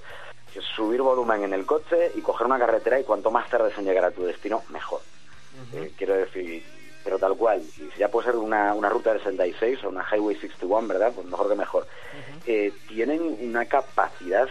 Subir 0.61 1.01
volumen 1.01 1.43
en 1.43 1.53
el 1.53 1.65
coche 1.65 2.11
y 2.15 2.21
coger 2.21 2.47
una 2.47 2.59
carretera 2.59 2.99
y 2.99 3.03
cuanto 3.03 3.31
más 3.31 3.49
tarde 3.49 3.71
en 3.77 3.85
llegar 3.85 4.05
a 4.05 4.11
tu 4.11 4.23
destino, 4.23 4.63
mejor. 4.69 5.01
Eh, 5.73 5.91
quiero 5.97 6.15
decir, 6.15 6.63
pero 7.03 7.19
tal 7.19 7.35
cual. 7.35 7.61
Y 7.61 7.89
si 7.91 7.99
ya 7.99 8.09
puede 8.09 8.27
ser 8.27 8.35
una, 8.37 8.73
una 8.73 8.89
ruta 8.89 9.11
del 9.13 9.21
66 9.21 9.83
o 9.83 9.89
una 9.89 10.05
Highway 10.11 10.35
61, 10.35 10.87
¿verdad? 10.87 11.11
Pues 11.13 11.27
mejor 11.27 11.49
que 11.49 11.55
mejor. 11.55 11.87
Eh, 12.45 12.73
tienen 12.87 13.37
una 13.41 13.65
capacidad 13.65 14.47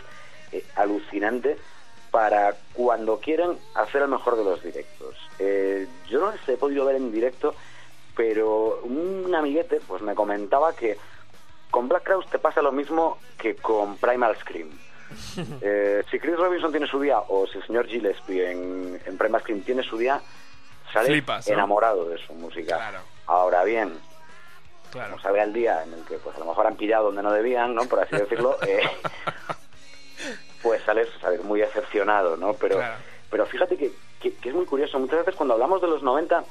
eh, 0.53 0.65
alucinante 0.77 1.57
para 2.11 2.57
cuando 2.75 3.19
quieren 3.19 3.59
hacer 3.75 4.03
el 4.03 4.09
mejor 4.09 4.37
de 4.37 4.45
los 4.45 4.63
directos. 4.63 5.17
Yo 6.09 6.21
no 6.21 6.31
les 6.31 6.49
he 6.49 6.57
podido 6.57 6.85
ver 6.85 6.97
en 6.97 7.11
directo, 7.11 7.55
pero 8.15 8.81
un 8.83 9.35
amiguete 9.35 9.81
pues 9.81 10.03
me 10.03 10.15
comentaba 10.15 10.75
que 10.75 10.99
con 11.71 11.89
Black 11.89 12.05
Crowes 12.05 12.29
te 12.29 12.39
pasa 12.39 12.61
lo 12.61 12.71
mismo 12.71 13.19
que 13.39 13.57
con 13.57 13.97
Primal 13.97 14.37
Scream. 14.37 14.69
Eh, 15.61 16.03
si 16.11 16.19
Chris 16.19 16.37
Robinson 16.37 16.71
tiene 16.71 16.87
su 16.87 17.01
día 17.01 17.19
o 17.29 17.47
si 17.47 17.59
el 17.59 17.67
señor 17.67 17.87
Gillespie 17.87 18.51
en, 18.51 19.01
en 19.05 19.19
Primal 19.19 19.41
Scream 19.43 19.63
tiene 19.63 19.83
su 19.83 19.97
día, 19.99 20.21
sale 20.93 21.07
Flipas, 21.09 21.47
¿no? 21.49 21.55
enamorado 21.55 22.09
de 22.09 22.19
su 22.19 22.33
música. 22.35 22.77
Claro. 22.77 22.99
Ahora 23.27 23.65
bien, 23.65 23.99
Claro. 24.91 25.17
como 25.23 25.37
el 25.37 25.53
día 25.55 25.83
en 25.85 25.95
el 25.95 26.05
que 26.05 26.17
pues 26.19 26.37
a 26.37 26.41
lo 26.41 26.45
mejor 26.47 26.67
han 26.67 26.77
pillado 26.77 27.07
donde 27.07 27.23
no 27.23 27.33
debían, 27.33 27.75
¿no? 27.75 27.85
Por 27.87 28.01
así 28.01 28.15
decirlo, 28.17 28.59
eh, 28.67 28.83
pues 30.63 30.83
sales, 30.85 31.09
sales 31.21 31.43
muy 31.45 31.61
decepcionado, 31.61 32.37
¿no? 32.37 32.55
Pero, 32.55 32.77
Claro. 32.77 32.97
pero 33.31 33.47
fíjate 33.47 33.77
que, 33.77 33.91
que- 34.21 34.35
que 34.35 34.49
es 34.51 34.55
muy 34.55 34.67
curioso. 34.67 34.99
Muchas 34.99 35.21
veces 35.21 35.35
cuando 35.35 35.55
hablamos 35.55 35.81
de 35.81 35.89
los 35.89 36.03
90 36.03 36.45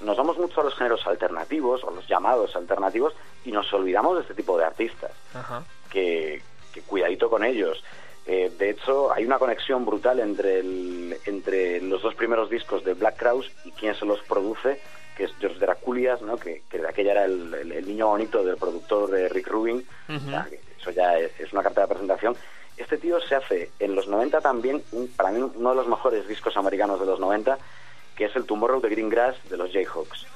nos 0.00 0.16
vamos 0.16 0.38
mucho 0.38 0.60
a 0.60 0.64
los 0.64 0.74
géneros 0.76 1.04
alternativos 1.06 1.82
o 1.82 1.90
los 1.90 2.06
llamados 2.06 2.54
alternativos 2.54 3.14
y 3.44 3.50
nos 3.52 3.70
olvidamos 3.72 4.14
de 4.16 4.22
este 4.22 4.34
tipo 4.34 4.56
de 4.56 4.64
artistas 4.64 5.10
Ajá. 5.34 5.64
que, 5.90 6.40
que 6.72 6.82
cuidadito 6.82 7.28
con 7.28 7.44
ellos. 7.44 7.82
Eh, 8.30 8.52
de 8.58 8.70
hecho, 8.70 9.10
hay 9.12 9.24
una 9.24 9.38
conexión 9.38 9.86
brutal 9.86 10.20
entre, 10.20 10.58
el, 10.60 11.16
entre 11.24 11.80
los 11.80 12.02
dos 12.02 12.14
primeros 12.14 12.50
discos 12.50 12.84
de 12.84 12.92
Black 12.92 13.16
Crowes 13.16 13.50
y 13.64 13.72
quien 13.72 13.94
se 13.94 14.04
los 14.04 14.20
produce, 14.22 14.80
que 15.16 15.24
es 15.24 15.32
George 15.40 15.58
Draculias, 15.58 16.20
¿no? 16.20 16.36
que, 16.36 16.62
que 16.70 16.78
de 16.78 16.88
aquella 16.88 17.12
era 17.12 17.24
el, 17.24 17.54
el- 17.54 17.72
el 17.72 17.86
niño 17.88 18.06
bonito 18.08 18.44
del 18.44 18.56
productor 18.58 19.10
de 19.10 19.28
Rick 19.30 19.48
Rubin. 19.48 19.84
O 20.08 20.20
sea, 20.30 20.46
eso 20.78 20.90
ya 20.90 21.18
es, 21.18 21.32
es 21.40 21.52
una 21.54 21.62
carta 21.62 21.80
de 21.80 21.88
presentación. 21.88 22.36
Este 22.76 22.98
tío 22.98 23.18
se 23.20 23.34
hace 23.34 23.70
en 23.80 23.94
los 23.94 24.06
90 24.06 24.40
también, 24.42 24.82
un- 24.92 25.08
para 25.08 25.30
mí 25.30 25.40
uno 25.40 25.70
de 25.70 25.76
los 25.76 25.88
mejores 25.88 26.28
discos 26.28 26.56
americanos 26.58 27.00
de 27.00 27.06
los 27.06 27.18
90, 27.18 27.58
que 28.14 28.26
es 28.26 28.36
el 28.36 28.44
Tomorrow 28.44 28.80
de 28.82 28.90
Green 28.90 29.08
Grass 29.08 29.36
de 29.48 29.56
los 29.56 29.72
Jayhawks, 29.72 30.26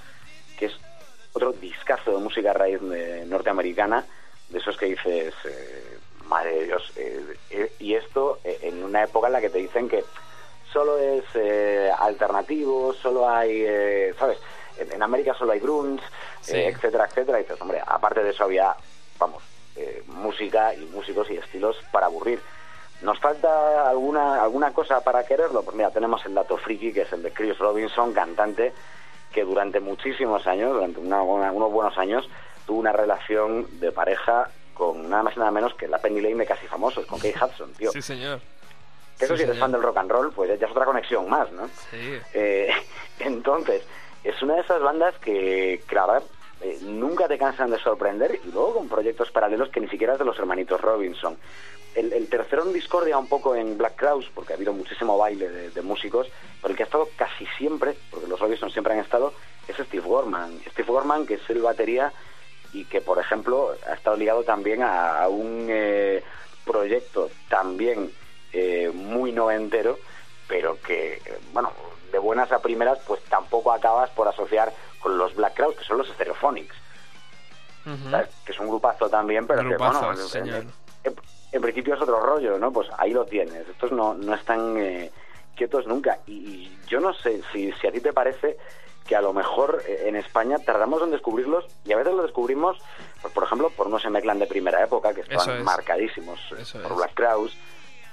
que 0.59 0.66
es 0.66 0.72
otro 1.34 1.53
discazo 1.53 2.11
de 2.12 2.18
música 2.24 2.53
raíz 2.55 2.80
norteamericana, 3.26 4.05
de 4.49 4.59
esos 4.59 4.76
que 4.76 4.86
dices, 4.86 5.34
eh, 5.45 5.91
madre 6.32 6.52
de 6.54 6.64
Dios, 6.64 6.92
eh, 6.96 7.36
eh, 7.50 7.72
y 7.78 7.94
esto 7.94 8.38
eh, 8.44 8.58
en 8.62 8.82
una 8.82 9.04
época 9.04 9.26
en 9.26 9.34
la 9.34 9.40
que 9.40 9.50
te 9.50 9.58
dicen 9.58 9.88
que 9.88 10.04
solo 10.72 10.98
es 10.98 11.24
alternativo, 11.98 12.94
solo 12.94 13.28
hay, 13.28 13.66
¿sabes? 14.18 14.38
En, 14.78 14.90
en 14.92 15.02
América 15.02 15.34
solo 15.34 15.52
hay 15.52 15.60
grunge, 15.60 16.02
Sí. 16.40 16.56
etcétera, 16.56 17.04
etcétera, 17.04 17.38
y 17.38 17.42
dices, 17.42 17.60
hombre, 17.60 17.80
aparte 17.86 18.22
de 18.22 18.30
eso 18.30 18.44
había, 18.44 18.74
vamos, 19.18 19.42
música 20.06 20.74
y 20.74 20.86
músicos 20.86 21.30
y 21.30 21.36
estilos 21.36 21.76
para 21.92 22.06
aburrir. 22.06 22.40
¿Nos 23.02 23.18
falta 23.20 23.88
alguna, 23.88 24.42
alguna 24.42 24.72
cosa 24.72 25.00
para 25.02 25.24
quererlo? 25.24 25.62
Pues 25.62 25.76
mira, 25.76 25.90
tenemos 25.90 26.24
el 26.24 26.34
dato 26.34 26.56
friki, 26.56 26.92
que 26.92 27.02
es 27.02 27.12
el 27.12 27.22
de 27.22 27.32
Chris 27.32 27.58
Robinson, 27.58 28.12
cantante, 28.12 28.72
que 29.32 29.44
durante 29.44 29.80
muchísimos 29.80 30.46
años, 30.46 30.72
durante 30.72 31.00
una- 31.00 31.22
una- 31.22 31.52
unos 31.52 31.70
buenos 31.72 31.96
años, 31.98 32.28
tuvo 32.66 32.78
una 32.80 32.92
relación 32.92 33.66
de 33.80 33.92
pareja 33.92 34.50
con 34.88 35.08
nada 35.08 35.22
más 35.22 35.36
y 35.36 35.38
nada 35.38 35.50
menos 35.50 35.74
que 35.74 35.86
la 35.88 35.98
Penny 35.98 36.20
Lane 36.20 36.44
Casi 36.46 36.66
Famosos, 36.66 37.06
con 37.06 37.18
Kate 37.20 37.36
Hudson, 37.44 37.72
tío. 37.74 37.90
Sí, 37.92 38.02
señor. 38.02 38.40
Que 39.18 39.26
eso 39.26 39.34
Sí, 39.34 39.38
si 39.38 39.42
eres 39.44 39.54
señor. 39.56 39.58
fan 39.60 39.72
del 39.72 39.82
rock 39.82 39.96
and 39.98 40.10
roll, 40.10 40.32
pues 40.32 40.48
ya 40.58 40.66
es 40.66 40.70
otra 40.72 40.84
conexión 40.84 41.28
más, 41.28 41.50
¿no? 41.52 41.68
Sí. 41.90 42.18
Eh, 42.34 42.70
entonces, 43.20 43.82
es 44.24 44.40
una 44.42 44.54
de 44.54 44.60
esas 44.62 44.80
bandas 44.82 45.14
que, 45.18 45.82
que 45.88 45.94
la 45.94 46.06
verdad, 46.06 46.22
eh, 46.62 46.78
nunca 46.82 47.28
te 47.28 47.38
cansan 47.38 47.70
de 47.70 47.78
sorprender 47.78 48.40
y 48.44 48.50
luego 48.52 48.74
con 48.74 48.88
proyectos 48.88 49.30
paralelos 49.30 49.68
que 49.68 49.80
ni 49.80 49.88
siquiera 49.88 50.14
es 50.14 50.18
de 50.18 50.24
los 50.24 50.38
hermanitos 50.38 50.80
Robinson. 50.80 51.36
El, 51.94 52.12
el 52.12 52.28
tercero 52.28 52.62
en 52.64 52.72
discordia 52.72 53.18
un 53.18 53.28
poco 53.28 53.54
en 53.54 53.76
Black 53.76 53.96
Crowes, 53.96 54.26
porque 54.34 54.54
ha 54.54 54.56
habido 54.56 54.72
muchísimo 54.72 55.18
baile 55.18 55.50
de, 55.50 55.70
de 55.70 55.82
músicos, 55.82 56.26
pero 56.62 56.70
el 56.72 56.76
que 56.76 56.84
ha 56.84 56.86
estado 56.86 57.06
casi 57.16 57.46
siempre, 57.58 57.94
porque 58.10 58.26
los 58.26 58.40
Robinson 58.40 58.70
siempre 58.70 58.94
han 58.94 59.00
estado, 59.00 59.34
es 59.68 59.76
Steve 59.76 60.06
Gorman. 60.06 60.58
Steve 60.70 60.90
Gorman, 60.90 61.26
que 61.26 61.34
es 61.34 61.50
el 61.50 61.60
batería 61.60 62.12
y 62.72 62.84
que, 62.86 63.00
por 63.00 63.18
ejemplo, 63.18 63.74
ha 63.88 63.94
estado 63.94 64.16
ligado 64.16 64.44
también 64.44 64.82
a, 64.82 65.22
a 65.22 65.28
un 65.28 65.66
eh, 65.68 66.22
proyecto 66.64 67.30
también 67.48 68.12
eh, 68.52 68.90
muy 68.92 69.32
noventero, 69.32 69.98
pero 70.48 70.80
que, 70.80 71.20
bueno, 71.52 71.72
de 72.10 72.18
buenas 72.18 72.50
a 72.52 72.60
primeras, 72.60 72.98
pues 73.06 73.22
tampoco 73.24 73.72
acabas 73.72 74.10
por 74.10 74.28
asociar 74.28 74.72
con 75.00 75.18
los 75.18 75.34
Black 75.34 75.54
Crowes, 75.54 75.76
que 75.76 75.84
son 75.84 75.98
los 75.98 76.08
Stereophonics. 76.08 76.76
¿sabes? 78.10 78.28
que 78.44 78.52
es 78.52 78.60
un 78.60 78.68
grupazo 78.68 79.08
también, 79.08 79.44
pero 79.44 79.68
que, 79.68 79.76
bueno, 79.76 80.12
en 81.52 81.60
principio 81.60 81.94
es 81.94 82.00
otro 82.00 82.20
rollo, 82.20 82.56
¿no? 82.58 82.72
Pues 82.72 82.88
ahí 82.96 83.12
lo 83.12 83.26
tienes. 83.26 83.68
Estos 83.68 83.90
no, 83.92 84.14
no 84.14 84.34
están 84.34 84.76
eh, 84.78 85.10
quietos 85.56 85.86
nunca. 85.86 86.18
Y, 86.26 86.32
y 86.32 86.78
yo 86.86 87.00
no 87.00 87.12
sé 87.12 87.42
si, 87.52 87.72
si 87.72 87.86
a 87.86 87.92
ti 87.92 88.00
te 88.00 88.12
parece 88.12 88.56
que 89.07 89.16
a 89.16 89.20
lo 89.20 89.32
mejor 89.32 89.82
eh, 89.86 90.05
en 90.07 90.16
España 90.16 90.59
tardamos 90.59 91.03
en 91.03 91.11
descubrirlos 91.11 91.64
y 91.84 91.92
a 91.92 91.96
veces 91.96 92.12
los 92.14 92.22
descubrimos, 92.24 92.78
pues, 93.20 93.32
por 93.34 93.44
ejemplo, 93.44 93.70
por 93.70 93.88
unos 93.88 94.05
Meclan 94.11 94.38
de 94.38 94.46
primera 94.46 94.82
época, 94.82 95.12
que 95.12 95.22
estaban 95.22 95.59
es. 95.59 95.64
marcadísimos 95.64 96.38
Eso 96.59 96.80
por 96.82 96.92
es. 96.92 96.96
Black 96.98 97.14
Crowes, 97.14 97.57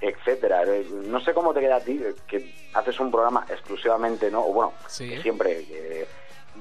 etcétera. 0.01 0.63
Eh, 0.65 0.87
No 0.91 1.19
sé 1.21 1.33
cómo 1.33 1.53
te 1.53 1.59
queda 1.59 1.75
a 1.77 1.81
ti, 1.81 2.01
eh, 2.03 2.15
que 2.27 2.69
haces 2.73 2.99
un 2.99 3.11
programa 3.11 3.45
exclusivamente, 3.49 4.31
¿no? 4.31 4.41
O 4.45 4.53
bueno, 4.53 4.73
Sí. 4.87 5.09
que 5.09 5.21
siempre... 5.21 5.65
eh, 5.69 6.07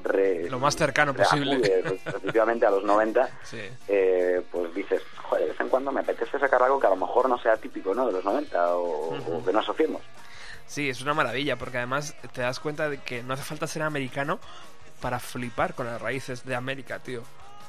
re- 0.04 0.48
Lo 0.48 0.60
más 0.60 0.76
cercano 0.76 1.12
posible. 1.14 1.82
respectivamente 1.82 2.64
a 2.66 2.70
los 2.70 2.84
90 2.84 3.28
Sí. 3.42 3.60
eh, 3.88 4.42
pues 4.52 4.72
dices, 4.74 5.02
joder, 5.22 5.44
de 5.46 5.50
vez 5.52 5.60
en 5.60 5.68
cuando 5.68 5.90
me 5.90 6.00
apetece 6.00 6.38
sacar 6.38 6.62
algo 6.62 6.78
que 6.78 6.86
a 6.86 6.90
lo 6.90 6.96
mejor 6.96 7.28
no 7.28 7.38
sea 7.38 7.56
típico, 7.56 7.94
¿no? 7.94 8.06
De 8.06 8.12
los 8.12 8.24
90 8.24 8.76
o, 8.76 9.16
o 9.16 9.44
que 9.44 9.52
no 9.52 9.58
asociemos. 9.60 10.02
Sí, 10.68 10.88
es 10.88 11.00
una 11.00 11.14
maravilla, 11.14 11.56
porque 11.56 11.78
además 11.78 12.14
te 12.32 12.42
das 12.42 12.60
cuenta 12.60 12.88
de 12.88 12.98
que 12.98 13.22
no 13.22 13.34
hace 13.34 13.42
falta 13.42 13.66
ser 13.66 13.82
americano 13.82 14.38
para 15.00 15.18
flipar 15.18 15.74
con 15.74 15.86
las 15.86 16.00
raíces 16.00 16.44
de 16.44 16.54
América, 16.54 16.98
tío. 17.00 17.22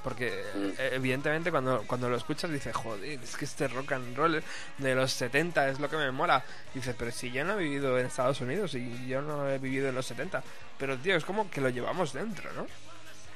Porque 0.04 0.43
Mm. 0.56 0.66
eh, 0.78 0.89
evidentemente 0.93 1.52
cuando, 1.52 1.84
cuando 1.86 2.10
lo 2.10 2.16
escuchas 2.18 2.50
dices, 2.52 2.74
joder, 2.76 3.20
es 3.22 3.36
que 3.36 3.45
este 3.45 3.68
rock 3.68 3.91
and 3.93 4.16
roll 4.16 4.41
de 4.78 4.95
los 4.95 5.12
70 5.12 5.68
es 5.70 5.80
lo 5.80 5.89
que 5.89 5.97
me 5.97 6.10
mola. 6.12 6.43
Dices, 6.74 6.95
pero 6.97 7.12
si 7.12 7.32
yo 7.32 7.43
no 7.43 7.54
he 7.60 7.64
vivido 7.64 7.97
en 8.00 8.06
Estados 8.06 8.39
Unidos 8.41 8.76
y 8.76 9.08
yo 9.08 9.22
no 9.22 9.50
he 9.50 9.58
vivido 9.58 9.89
en 9.89 9.95
los 9.95 10.06
70. 10.06 10.41
Pero 10.78 10.97
tío, 10.97 11.16
es 11.18 11.26
como 11.26 11.50
que 11.52 11.60
lo 11.62 11.70
llevamos 11.70 12.14
dentro, 12.14 12.50
¿no? 12.54 12.66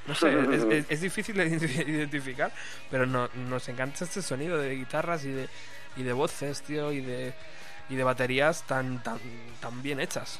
No 0.07 0.15
sé, 0.15 0.27
es, 0.55 0.63
es- 0.63 0.85
es 0.89 1.01
difícil 1.01 1.35
de 1.37 1.49
identi- 1.49 1.85
identificar, 1.87 2.51
pero 2.91 3.05
no, 3.05 3.29
nos 3.49 3.67
encanta 3.69 4.03
este 4.05 4.21
sonido 4.21 4.57
de 4.57 4.75
guitarras 4.75 5.23
y 5.25 5.31
de, 5.31 5.49
y 5.97 6.03
de 6.03 6.13
voces, 6.13 6.61
tío, 6.61 6.91
y 6.93 7.01
de, 7.01 7.33
y 7.89 7.95
de 7.95 8.03
baterías 8.03 8.63
tan, 8.63 9.01
tan, 9.03 9.19
tan 9.61 9.81
bien 9.81 9.99
hechas. 9.99 10.39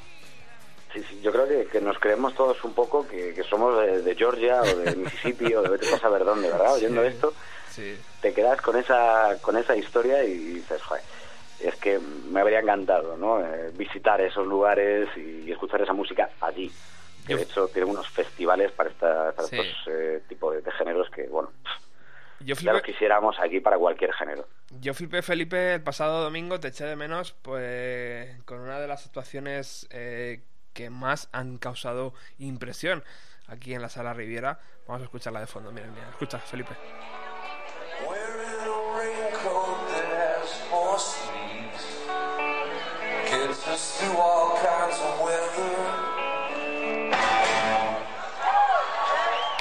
Sí, 0.94 1.04
sí, 1.10 1.20
yo 1.22 1.32
creo 1.32 1.48
que, 1.48 1.66
que 1.68 1.82
nos 1.82 1.98
creemos 1.98 2.36
todos 2.36 2.64
un 2.64 2.74
poco 2.74 3.08
que, 3.08 3.34
que 3.34 3.44
somos 3.44 3.80
de, 3.82 4.02
de 4.04 4.16
Georgia 4.16 4.62
o 4.62 4.76
de 4.78 4.96
Mississippi 4.96 5.54
o 5.56 5.64
de 5.64 5.70
vete 5.70 5.94
a 5.94 6.00
saber 6.00 6.24
dónde, 6.24 6.50
¿verdad? 6.50 6.74
Oyendo 6.76 7.02
Sí. 7.02 7.08
esto, 7.08 7.34
Sí. 7.72 7.98
te 8.22 8.34
quedas 8.34 8.62
con 8.62 8.76
esa, 8.78 9.38
con 9.42 9.58
esa 9.58 9.76
historia 9.76 10.24
y 10.24 10.38
dices, 10.38 10.82
joder, 10.84 11.02
es 11.60 11.76
que 11.78 11.98
me 12.30 12.40
habría 12.42 12.60
encantado, 12.60 13.18
¿no? 13.18 13.40
Eh, 13.44 13.72
visitar 13.76 14.22
esos 14.22 14.46
lugares 14.46 15.10
y 15.18 15.52
escuchar 15.52 15.82
esa 15.82 15.94
música 15.94 16.30
allí. 16.42 16.72
Que 17.26 17.38
de 17.38 17.44
hecho 17.44 17.70
tienen 17.70 17.90
unos 17.90 18.08
festivales 18.10 18.72
para, 18.74 18.90
esta, 18.90 19.32
para 19.32 19.48
Sí. 19.48 19.56
estos 19.58 19.88
eh, 19.88 20.22
tipos 20.28 20.54
de, 20.56 20.62
de 20.62 20.72
géneros 20.74 21.10
que, 21.10 21.24
bueno, 21.24 21.52
Yo 22.46 22.56
ya 22.56 22.74
los 22.74 22.82
flipé, 22.82 22.94
quisiéramos 22.94 23.40
aquí 23.40 23.60
para 23.60 23.78
cualquier 23.78 24.14
género. 24.14 24.48
yo 24.80 24.94
flipé, 24.94 25.22
Felipe, 25.22 25.76
el 25.76 25.84
pasado 25.84 26.22
domingo, 26.22 26.60
te 26.60 26.70
eché 26.70 26.86
de 26.86 26.96
menos, 26.96 27.34
pues 27.42 28.42
con 28.44 28.60
una 28.60 28.80
de 28.80 28.88
las 28.88 29.06
actuaciones 29.06 29.88
eh, 29.92 30.44
que 30.74 30.90
más 30.90 31.30
han 31.32 31.58
causado 31.58 32.14
impresión 32.38 33.04
aquí 33.48 33.74
en 33.74 33.82
la 33.82 33.90
sala 33.90 34.14
Riviera. 34.14 34.60
Vamos 34.88 35.02
a 35.02 35.06
escucharla 35.06 35.40
de 35.40 35.48
fondo, 35.48 35.72
mira, 35.72 35.88
mira, 35.88 36.10
escucha, 36.10 36.40
Felipe. 36.40 36.74
Wearing 38.08 38.54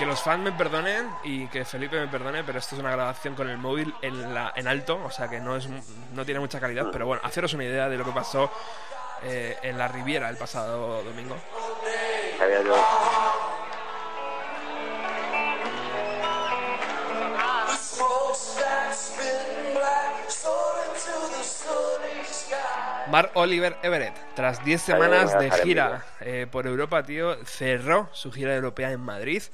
Que 0.02 0.06
los 0.06 0.20
fans 0.20 0.42
me 0.42 0.50
perdonen 0.50 1.08
y 1.22 1.46
que 1.46 1.64
Felipe 1.64 1.96
me 1.96 2.08
perdone, 2.08 2.42
pero 2.42 2.58
esto 2.58 2.74
es 2.74 2.80
una 2.80 2.90
grabación 2.90 3.36
con 3.36 3.48
el 3.48 3.56
móvil 3.56 3.94
en, 4.02 4.34
la, 4.34 4.52
en 4.56 4.66
alto, 4.66 5.00
o 5.04 5.12
sea 5.12 5.28
que 5.28 5.38
no, 5.38 5.56
es, 5.56 5.68
no 6.12 6.24
tiene 6.24 6.40
mucha 6.40 6.58
calidad, 6.58 6.88
pero 6.90 7.06
bueno, 7.06 7.22
haceros 7.24 7.54
una 7.54 7.62
idea 7.62 7.88
de 7.88 7.96
lo 7.98 8.04
que 8.04 8.10
pasó 8.10 8.50
eh, 9.22 9.56
en 9.62 9.78
la 9.78 9.86
Riviera 9.86 10.28
el 10.28 10.36
pasado 10.36 11.04
domingo. 11.04 11.36
Mark 23.08 23.30
Oliver 23.34 23.76
Everett, 23.84 24.16
tras 24.34 24.64
10 24.64 24.80
Ahí 24.80 24.94
semanas 24.94 25.38
de 25.38 25.50
gira 25.62 26.04
eh, 26.22 26.48
por 26.50 26.66
Europa, 26.66 27.04
tío, 27.04 27.36
cerró 27.44 28.08
su 28.10 28.32
gira 28.32 28.56
europea 28.56 28.90
en 28.90 29.00
Madrid 29.00 29.44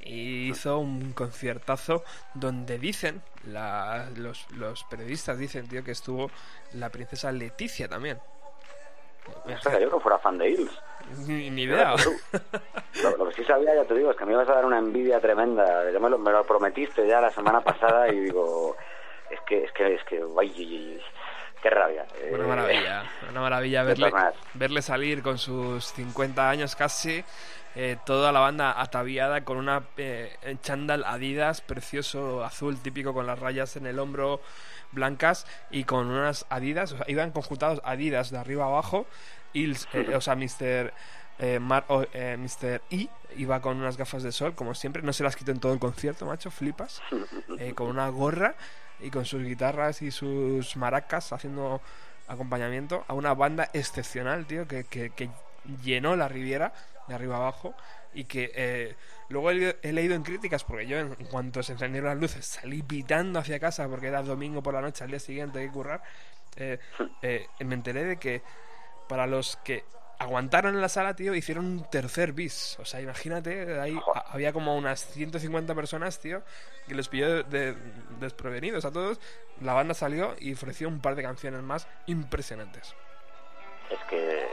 hizo 0.00 0.78
un 0.78 1.12
conciertazo 1.12 2.04
donde 2.34 2.78
dicen, 2.78 3.22
la- 3.46 4.08
los, 4.16 4.50
los 4.52 4.84
periodistas 4.84 5.38
dicen, 5.38 5.68
tío, 5.68 5.82
que 5.84 5.92
estuvo 5.92 6.30
la 6.74 6.90
princesa 6.90 7.32
Leticia 7.32 7.88
también. 7.88 8.18
No 9.44 9.60
sabía 9.60 9.80
yo 9.80 9.90
que 9.90 10.00
fuera 10.00 10.18
fan 10.18 10.38
de 10.38 10.50
Hills. 10.50 10.70
Ni, 11.26 11.50
ni 11.50 11.62
idea. 11.62 11.94
Lo, 13.02 13.16
lo 13.16 13.28
que 13.28 13.34
sí 13.34 13.44
sabía, 13.44 13.74
ya 13.74 13.84
te 13.84 13.94
digo, 13.94 14.10
es 14.12 14.16
que 14.16 14.24
me 14.24 14.32
ibas 14.32 14.48
a 14.48 14.54
dar 14.54 14.64
una 14.64 14.78
envidia 14.78 15.20
tremenda. 15.20 15.90
Ya 15.90 15.98
me 15.98 16.08
lo, 16.10 16.18
me 16.18 16.30
lo 16.30 16.44
prometiste 16.44 17.06
ya 17.06 17.20
la 17.20 17.30
semana 17.32 17.60
pasada 17.60 18.08
y 18.08 18.20
digo, 18.20 18.76
es 19.30 19.40
que, 19.46 19.64
es 19.64 19.72
que, 19.72 19.94
es 19.94 20.04
que, 20.04 20.22
ay, 20.40 21.00
qué 21.60 21.70
rabia. 21.70 22.06
Una 22.32 22.44
Eh, 22.44 22.46
maravilla, 22.46 23.04
una 23.30 23.40
maravilla 23.40 23.82
verle, 23.82 24.12
verle 24.54 24.82
salir 24.82 25.22
con 25.22 25.38
sus 25.38 25.86
50 25.92 26.48
años 26.48 26.76
casi, 26.76 27.24
eh, 27.76 27.96
toda 28.06 28.32
la 28.32 28.40
banda 28.40 28.80
ataviada 28.80 29.44
con 29.44 29.58
una 29.58 29.84
eh, 29.98 30.34
chándal 30.62 31.04
Adidas 31.04 31.60
precioso 31.60 32.42
azul 32.44 32.78
típico 32.78 33.12
con 33.14 33.26
las 33.26 33.38
rayas 33.38 33.76
en 33.76 33.86
el 33.86 33.98
hombro 33.98 34.40
blancas 34.92 35.46
y 35.70 35.84
con 35.84 36.06
unas 36.06 36.46
Adidas, 36.48 36.92
o 36.92 36.96
sea, 36.96 37.06
iban 37.08 37.30
conjuntados 37.32 37.80
Adidas 37.84 38.30
de 38.30 38.38
arriba 38.38 38.64
abajo, 38.64 39.06
Hills, 39.52 39.86
eh, 39.92 40.14
o 40.14 40.20
sea, 40.20 40.34
Mr. 40.36 40.92
Eh, 41.38 41.58
Mar- 41.60 41.84
eh, 42.14 42.36
Mr. 42.38 42.80
E 42.90 43.08
iba 43.36 43.60
con 43.60 43.76
unas 43.76 43.96
gafas 43.98 44.22
de 44.22 44.32
sol, 44.32 44.54
como 44.54 44.74
siempre, 44.74 45.02
no 45.02 45.12
se 45.12 45.22
las 45.22 45.36
quitó 45.36 45.50
en 45.50 45.60
todo 45.60 45.74
el 45.74 45.78
concierto, 45.78 46.24
macho, 46.24 46.50
flipas, 46.50 47.02
con 47.74 47.88
una 47.88 48.08
gorra 48.08 48.54
y 49.00 49.10
con 49.10 49.26
sus 49.26 49.42
guitarras 49.42 50.00
y 50.00 50.10
sus 50.10 50.76
maracas 50.76 51.30
haciendo 51.34 51.82
acompañamiento 52.28 53.04
a 53.08 53.12
una 53.12 53.34
banda 53.34 53.68
excepcional, 53.74 54.46
tío, 54.46 54.66
que- 54.66 54.84
que 54.84 55.28
llenó 55.84 56.16
la 56.16 56.28
Riviera 56.28 56.72
de 57.08 57.14
arriba 57.14 57.36
abajo 57.36 57.74
y 58.14 58.24
que 58.24 58.50
eh, 58.54 58.96
luego 59.28 59.50
he, 59.50 59.54
leído- 59.54 59.74
he 59.82 59.92
leído 59.92 60.14
en 60.14 60.22
críticas, 60.22 60.64
porque 60.64 60.86
yo 60.86 60.98
en 60.98 61.14
cuanto 61.30 61.62
se 61.62 61.72
encendieron 61.72 62.10
las 62.10 62.18
luces 62.18 62.46
salí 62.46 62.82
pitando 62.82 63.38
hacia 63.38 63.58
casa 63.60 63.88
porque 63.88 64.06
era 64.08 64.22
domingo 64.22 64.62
por 64.62 64.74
la 64.74 64.80
noche, 64.80 65.04
al 65.04 65.10
día 65.10 65.20
siguiente 65.20 65.58
hay 65.58 65.66
que 65.66 65.72
currar, 65.72 66.02
eh, 66.56 66.78
eh, 67.22 67.46
me 67.60 67.74
enteré 67.74 68.04
de 68.04 68.16
que 68.18 68.42
para 69.08 69.26
los 69.26 69.56
que 69.58 69.84
aguantaron 70.18 70.74
en 70.74 70.80
la 70.80 70.88
sala, 70.88 71.14
tío, 71.14 71.34
hicieron 71.34 71.66
un 71.66 71.90
tercer 71.90 72.32
bis. 72.32 72.78
O 72.80 72.86
sea, 72.86 73.02
imagínate, 73.02 73.78
ahí 73.78 73.98
a- 74.14 74.20
había 74.32 74.50
como 74.54 74.74
unas 74.74 75.04
150 75.12 75.74
personas, 75.74 76.18
tío, 76.18 76.42
que 76.88 76.94
les 76.94 77.08
pilló 77.08 77.44
de, 77.44 77.72
de- 77.74 77.76
desprevenidos 78.18 78.86
a 78.86 78.90
todos. 78.92 79.20
La 79.60 79.74
banda 79.74 79.92
salió 79.92 80.34
y 80.40 80.54
ofreció 80.54 80.88
un 80.88 81.00
par 81.00 81.16
de 81.16 81.22
canciones 81.22 81.62
más 81.62 81.86
impresionantes. 82.06 82.94
Es 83.90 83.98
que, 84.08 84.46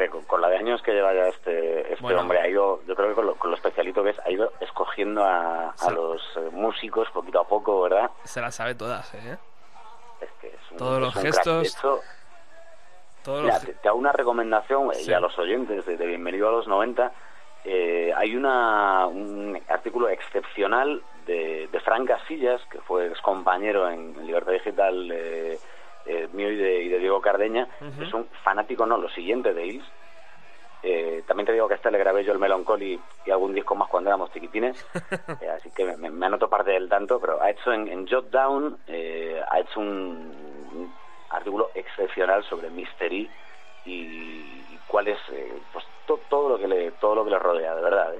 fíjate, 0.00 0.10
con, 0.10 0.24
con 0.24 0.40
la 0.40 0.48
de 0.48 0.56
años 0.56 0.80
que 0.82 0.92
lleva 0.92 1.12
ya 1.14 1.28
este, 1.28 1.92
este 1.92 2.02
Bueno. 2.02 2.20
hombre, 2.20 2.40
ha 2.40 2.48
ido, 2.48 2.80
yo 2.86 2.94
creo 2.94 3.08
que 3.10 3.14
con 3.14 3.26
lo, 3.26 3.34
con 3.36 3.50
lo 3.50 3.56
especialito 3.56 4.02
que 4.02 4.10
es, 4.10 4.18
ha 4.20 4.30
ido 4.30 4.52
escogiendo 4.60 5.24
a, 5.24 5.70
a 5.70 5.90
los 5.90 6.22
eh, 6.36 6.48
músicos 6.52 7.08
poquito 7.10 7.40
a 7.40 7.44
poco, 7.46 7.82
¿verdad? 7.82 8.10
Se 8.24 8.40
las 8.40 8.54
sabe 8.54 8.74
todas, 8.74 9.12
¿eh? 9.14 9.38
Es 10.20 10.30
que 10.40 10.48
es 10.48 10.70
un, 10.72 10.76
Todos 10.78 10.96
es 10.96 11.00
los 11.02 11.16
un 11.16 11.22
gestos, 11.22 11.76
hecho, 11.76 12.00
Todos 13.24 13.42
Mira, 13.42 13.54
los... 13.54 13.64
te, 13.64 13.72
te 13.74 13.88
hago 13.88 13.98
una 13.98 14.12
recomendación 14.12 14.90
eh, 14.90 14.94
Sí. 14.94 15.10
y 15.10 15.14
a 15.14 15.20
los 15.20 15.38
oyentes 15.38 15.84
de, 15.86 15.96
de 15.96 16.06
Bienvenido 16.06 16.48
a 16.48 16.52
los 16.52 16.66
90. 16.68 17.12
eh, 17.64 18.12
hay 18.16 18.34
una, 18.36 19.06
un 19.06 19.60
artículo 19.68 20.08
excepcional 20.08 21.02
de, 21.26 21.68
de 21.70 21.80
Frank 21.80 22.08
Casillas, 22.08 22.60
que 22.70 22.80
fue 22.80 23.06
ex 23.08 23.20
compañero 23.20 23.88
en, 23.90 24.14
en 24.18 24.26
Libertad 24.26 24.52
Digital 24.52 25.10
eh, 25.12 25.58
eh, 26.10 26.28
mío 26.32 26.50
y 26.50 26.56
de, 26.56 26.82
y 26.84 26.88
de 26.88 26.98
Diego 26.98 27.20
Cardeña. 27.20 27.68
Es 28.00 28.12
un 28.14 28.26
fanático, 28.44 28.84
no, 28.86 28.98
lo 28.98 29.08
siguiente 29.10 29.52
de 29.54 29.66
Is. 29.66 29.84
Eh, 30.82 31.22
también 31.26 31.46
te 31.46 31.52
digo 31.52 31.68
que 31.68 31.74
a 31.74 31.76
este 31.76 31.90
le 31.90 31.98
grabé 31.98 32.24
yo 32.24 32.32
el 32.32 32.38
Melancholy 32.38 32.98
y 33.26 33.30
algún 33.30 33.52
disco 33.54 33.74
más 33.74 33.88
cuando 33.88 34.08
éramos 34.08 34.32
chiquitines, 34.32 34.82
eh, 35.42 35.50
así 35.50 35.70
que 35.72 35.84
me, 35.96 36.08
me 36.10 36.24
anoto 36.26 36.48
parte 36.48 36.70
del 36.70 36.88
tanto, 36.88 37.20
pero 37.20 37.42
ha 37.42 37.50
hecho 37.50 37.70
en, 37.72 37.86
en 37.88 38.08
Jot 38.08 38.30
Down, 38.30 38.78
eh, 38.86 39.42
ha 39.50 39.60
hecho 39.60 39.78
un, 39.78 39.86
un 40.72 40.94
artículo 41.28 41.70
excepcional 41.74 42.42
sobre 42.44 42.70
Mystery 42.70 43.30
y, 43.84 43.90
y 43.92 44.78
cuál 44.86 45.08
es 45.08 45.18
eh, 45.32 45.52
pues 45.70 45.84
to- 46.06 46.22
todo 46.30 46.48
lo 46.48 46.58
que 46.58 46.66
le 46.66 46.92
todo 46.92 47.14
lo 47.14 47.24
que 47.24 47.30
le 47.30 47.38
rodea, 47.38 47.74
de 47.74 47.82
verdad. 47.82 48.14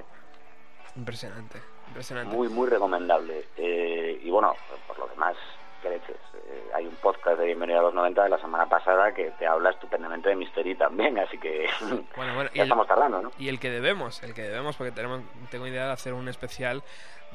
Impresionante, 0.95 1.59
impresionante. 1.87 2.35
muy 2.35 2.47
muy 2.49 2.69
recomendable. 2.69 3.43
Y 3.57 4.29
bueno, 4.29 4.53
por 4.87 4.99
lo 4.99 5.07
demás, 5.07 5.35
qué 5.81 5.89
leches. 5.89 6.17
Eh, 6.51 6.69
hay 6.75 6.85
un 6.85 6.95
podcast 6.97 7.39
de 7.39 7.45
Bienvenido 7.45 7.79
a 7.79 7.83
los 7.83 7.93
90 7.93 8.23
de 8.23 8.29
la 8.29 8.37
semana 8.39 8.67
pasada 8.67 9.13
que 9.13 9.31
te 9.39 9.47
habla 9.47 9.69
estupendamente 9.69 10.27
de 10.29 10.35
Mystery 10.35 10.75
también, 10.75 11.17
así 11.19 11.37
que 11.37 11.67
Bueno, 12.17 12.35
bueno, 12.35 12.49
ya 12.53 12.63
el- 12.63 12.67
estamos 12.67 12.87
tardando, 12.87 13.21
¿no? 13.21 13.31
Y 13.37 13.47
el 13.47 13.59
que 13.59 13.69
debemos, 13.69 14.21
el 14.23 14.33
que 14.33 14.41
debemos, 14.43 14.75
porque 14.75 14.91
tenemos, 14.91 15.21
tengo 15.49 15.65
idea 15.67 15.85
de 15.85 15.91
hacer 15.93 16.13
un 16.13 16.27
especial 16.27 16.83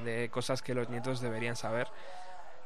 de 0.05 0.29
cosas 0.31 0.61
que 0.63 0.75
los 0.75 0.89
nietos 0.91 1.21
deberían 1.23 1.57
saber, 1.57 1.89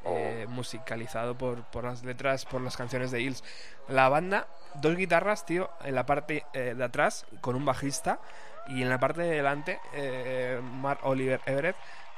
eh, 0.03 0.45
musicalizado 0.49 1.37
por, 1.37 1.63
por 1.65 1.83
las 1.85 2.03
letras, 2.03 2.45
por 2.45 2.59
las 2.61 2.75
canciones 2.75 3.11
de 3.11 3.21
Hills. 3.21 3.43
La 3.87 4.09
banda, 4.09 4.47
dos 4.75 4.95
guitarras, 4.97 5.45
tío, 5.45 5.69
en 5.85 5.95
la 5.95 6.05
parte 6.05 6.43
eh, 6.53 6.73
de 6.75 6.83
atrás, 6.83 7.25
con 7.39 7.55
un 7.55 7.63
bajista, 7.65 8.19
y 8.67 8.81
en 8.81 8.89
la 8.89 8.99
parte 8.99 9.21
de 9.21 9.35
delante, 9.35 9.79
eh, 9.93 10.59
Mark 10.61 10.99
Oliver 11.03 11.39
Everett, 11.45 11.75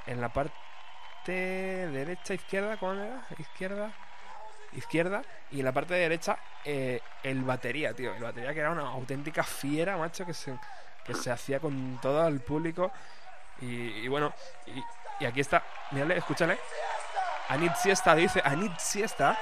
en 0.08 0.22
la 0.22 0.30
parte 0.30 0.52
derecha, 1.28 2.34
izquierda, 2.34 2.78
¿cómo 2.78 2.94
era? 2.94 3.26
Izquierda, 3.38 3.92
izquierda, 4.76 5.22
y 5.52 5.60
en 5.60 5.66
la 5.66 5.72
parte 5.72 5.94
derecha, 5.94 6.38
eh, 6.66 7.00
el 7.24 7.44
batería, 7.44 7.94
tío, 7.94 8.14
el 8.14 8.22
batería 8.22 8.54
que 8.54 8.60
era 8.60 8.72
una 8.72 8.84
auténtica 8.90 9.44
fiera, 9.44 9.98
macho, 9.98 10.26
que 10.26 10.34
se, 10.34 10.58
que 11.04 11.14
se 11.14 11.32
hacía 11.32 11.60
con 11.60 12.00
todo 12.02 12.28
el 12.28 12.40
público. 12.42 12.92
Y, 13.62 14.08
bueno, 14.08 14.34
y, 15.20 15.26
aquí 15.26 15.42
está, 15.42 15.64
mírale, 15.92 16.18
escúchale. 16.18 16.58
Anit 17.50 17.76
siesta, 17.76 18.16
dice, 18.16 18.42
Anit 18.44 18.78
siesta. 18.78 19.40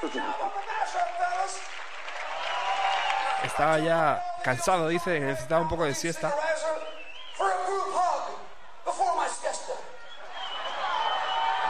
Estaba 3.44 3.78
ya 3.78 4.22
cansado, 4.44 4.88
dice, 4.88 5.18
necesitaba 5.18 5.62
un 5.62 5.68
poco 5.68 5.84
de 5.84 5.94
siesta. 5.94 6.32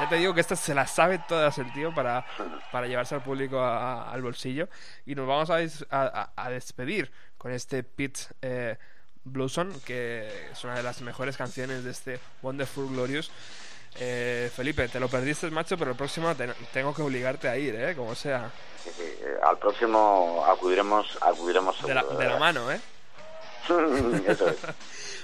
Ya 0.03 0.09
te 0.09 0.17
digo 0.17 0.35
que 0.35 0.41
esta 0.41 0.57
se 0.57 0.75
la 0.75 0.85
sabe 0.87 1.21
todas 1.29 1.57
el 1.59 1.73
tío 1.73 1.95
para, 1.95 2.27
para 2.73 2.89
llevarse 2.89 3.15
al 3.15 3.23
público 3.23 3.61
a- 3.61 4.03
a- 4.03 4.13
al 4.13 4.21
bolsillo. 4.21 4.69
Y 5.07 5.15
nos 5.15 5.29
vamos 5.29 5.49
a, 5.51 5.57
des- 5.57 5.87
a- 5.91 6.51
despedir 6.51 7.13
con 7.39 7.53
este 7.53 7.85
Pete 7.85 8.21
eh, 8.43 8.77
Blueson, 9.23 9.73
que 9.87 10.49
es 10.51 10.65
una 10.65 10.75
de 10.75 10.83
las 10.83 11.01
mejores 11.03 11.37
canciones 11.37 11.85
de 11.85 11.93
este 11.93 12.19
Wonderful 12.43 12.89
Glorious. 12.89 13.31
Eh, 14.01 14.51
Felipe, 14.57 14.89
te 14.89 14.99
lo 14.99 15.09
perdiste, 15.09 15.49
macho, 15.53 15.79
pero 15.79 15.93
el 15.93 15.97
próximo 15.97 16.35
te- 16.35 16.53
tengo 16.73 16.93
que 16.93 17.03
obligarte 17.03 17.49
a 17.49 17.57
ir, 17.57 17.75
¿eh? 17.77 17.95
Como 17.95 18.17
sea. 18.17 18.51
Sí, 18.83 18.91
sí, 18.97 19.03
eh, 19.05 19.37
al 19.45 19.57
próximo 19.59 20.45
acudiremos, 20.49 21.17
acudiremos 21.21 21.81
De 21.87 21.95
la, 21.95 22.03
de 22.03 22.27
la 22.27 22.39
mano, 22.39 22.73
¿eh? 22.73 22.81
Eso 24.27 24.49
es. 24.49 24.57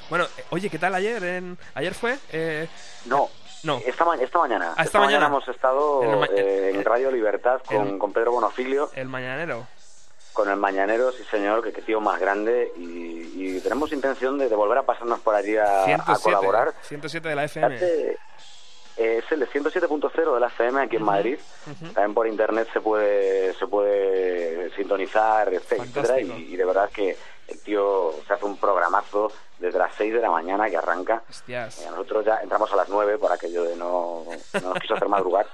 Bueno, 0.08 0.24
eh, 0.38 0.44
oye, 0.50 0.70
¿qué 0.70 0.78
tal 0.78 0.94
ayer? 0.94 1.22
En... 1.22 1.58
¿Ayer 1.74 1.92
fue? 1.92 2.16
Eh, 2.32 2.66
No, 3.04 3.28
no. 3.64 3.80
esta, 3.84 4.04
ma- 4.04 4.16
esta 4.16 4.38
mañana. 4.38 4.74
Ah, 4.76 4.82
esta 4.84 4.98
mañana. 5.00 5.26
hemos 5.26 5.46
estado 5.48 6.02
En 6.02 6.36
eh, 6.36 6.70
en 6.74 6.84
Radio 6.84 7.10
Libertad 7.10 7.60
con, 7.66 7.86
el- 7.88 7.98
con 7.98 8.12
Pedro 8.12 8.32
Bonofilio, 8.32 8.90
El 8.94 9.08
mañanero. 9.08 9.66
con 10.32 10.48
el 10.48 10.56
Mañanero, 10.56 11.10
sí 11.12 11.24
señor, 11.30 11.62
que 11.64 11.72
qué 11.72 11.82
tío 11.82 12.00
más 12.00 12.20
grande. 12.20 12.72
Y, 12.76 13.56
y 13.56 13.60
tenemos 13.60 13.92
intención 13.92 14.38
de, 14.38 14.48
de 14.48 14.54
volver 14.54 14.78
a 14.78 14.82
pasarnos 14.84 15.18
por 15.20 15.34
allí 15.34 15.56
a, 15.56 15.82
a 15.82 15.84
107, 15.86 16.20
colaborar. 16.22 16.74
107 16.82 17.28
de 17.28 17.34
la 17.34 17.44
FM. 17.44 17.76
Fíjate, 17.78 18.18
eh, 18.98 19.18
es 19.18 19.32
el 19.32 19.40
de 19.40 19.48
107.0 19.48 20.34
de 20.34 20.40
la 20.40 20.46
FM 20.48 20.82
aquí 20.82 20.96
en 20.96 21.02
Madrid. 21.04 21.38
También 21.94 22.14
por 22.14 22.26
internet 22.28 22.68
se 22.72 22.80
puede 22.80 23.54
se 23.54 23.66
puede 23.66 24.70
sintonizar, 24.76 25.52
etcétera. 25.52 25.84
Fantástico. 25.84 26.36
Y, 26.36 26.54
y 26.54 26.56
de 26.56 26.64
verdad 26.64 26.90
que 26.90 27.16
el 27.48 27.60
tío 27.60 28.12
se 28.26 28.32
hace 28.34 28.44
un 28.44 28.56
programazo 28.58 29.32
desde 29.58 29.78
las 29.78 29.94
6 29.94 30.14
de 30.14 30.20
la 30.20 30.30
mañana 30.30 30.68
que 30.68 30.76
arranca. 30.76 31.22
Hostias. 31.28 31.82
Eh, 31.82 31.90
nosotros 31.90 32.24
ya 32.24 32.38
entramos 32.42 32.72
a 32.72 32.76
las 32.76 32.88
9 32.88 33.18
por 33.18 33.32
aquello 33.32 33.64
de 33.64 33.76
no, 33.76 34.24
no 34.54 34.68
nos 34.68 34.78
quiso 34.80 34.94
hacer 34.94 35.08
madrugar. 35.08 35.46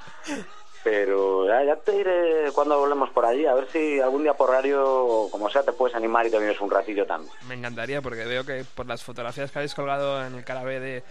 Pero 0.83 1.47
ya, 1.47 1.65
ya 1.65 1.77
te 1.77 1.93
diré 1.93 2.53
cuando 2.55 2.79
volvemos 2.79 3.09
por 3.09 3.25
allí, 3.25 3.47
a 3.47 3.55
ver 3.55 3.67
si 3.71 4.01
algún 4.01 4.23
día 4.23 4.35
por 4.35 4.51
horario, 4.51 5.29
como 5.31 5.49
sea, 5.49 5.63
te 5.63 5.73
puedes 5.73 5.97
animar 5.97 6.27
y 6.27 6.31
te 6.31 6.39
vienes 6.39 6.61
un 6.61 6.71
ratillo 6.71 7.07
también. 7.07 7.33
Me 7.49 7.55
encantaría 7.55 8.03
porque 8.03 8.27
veo 8.27 8.45
que 8.45 8.65
por 8.75 8.87
las 8.87 9.03
fotografías 9.03 9.51
que 9.51 9.59
habéis 9.61 9.75
colgado 9.75 10.23
en 10.27 10.35
el 10.35 10.45
cara 10.45 10.63
B 10.63 10.81
de, 10.81 11.03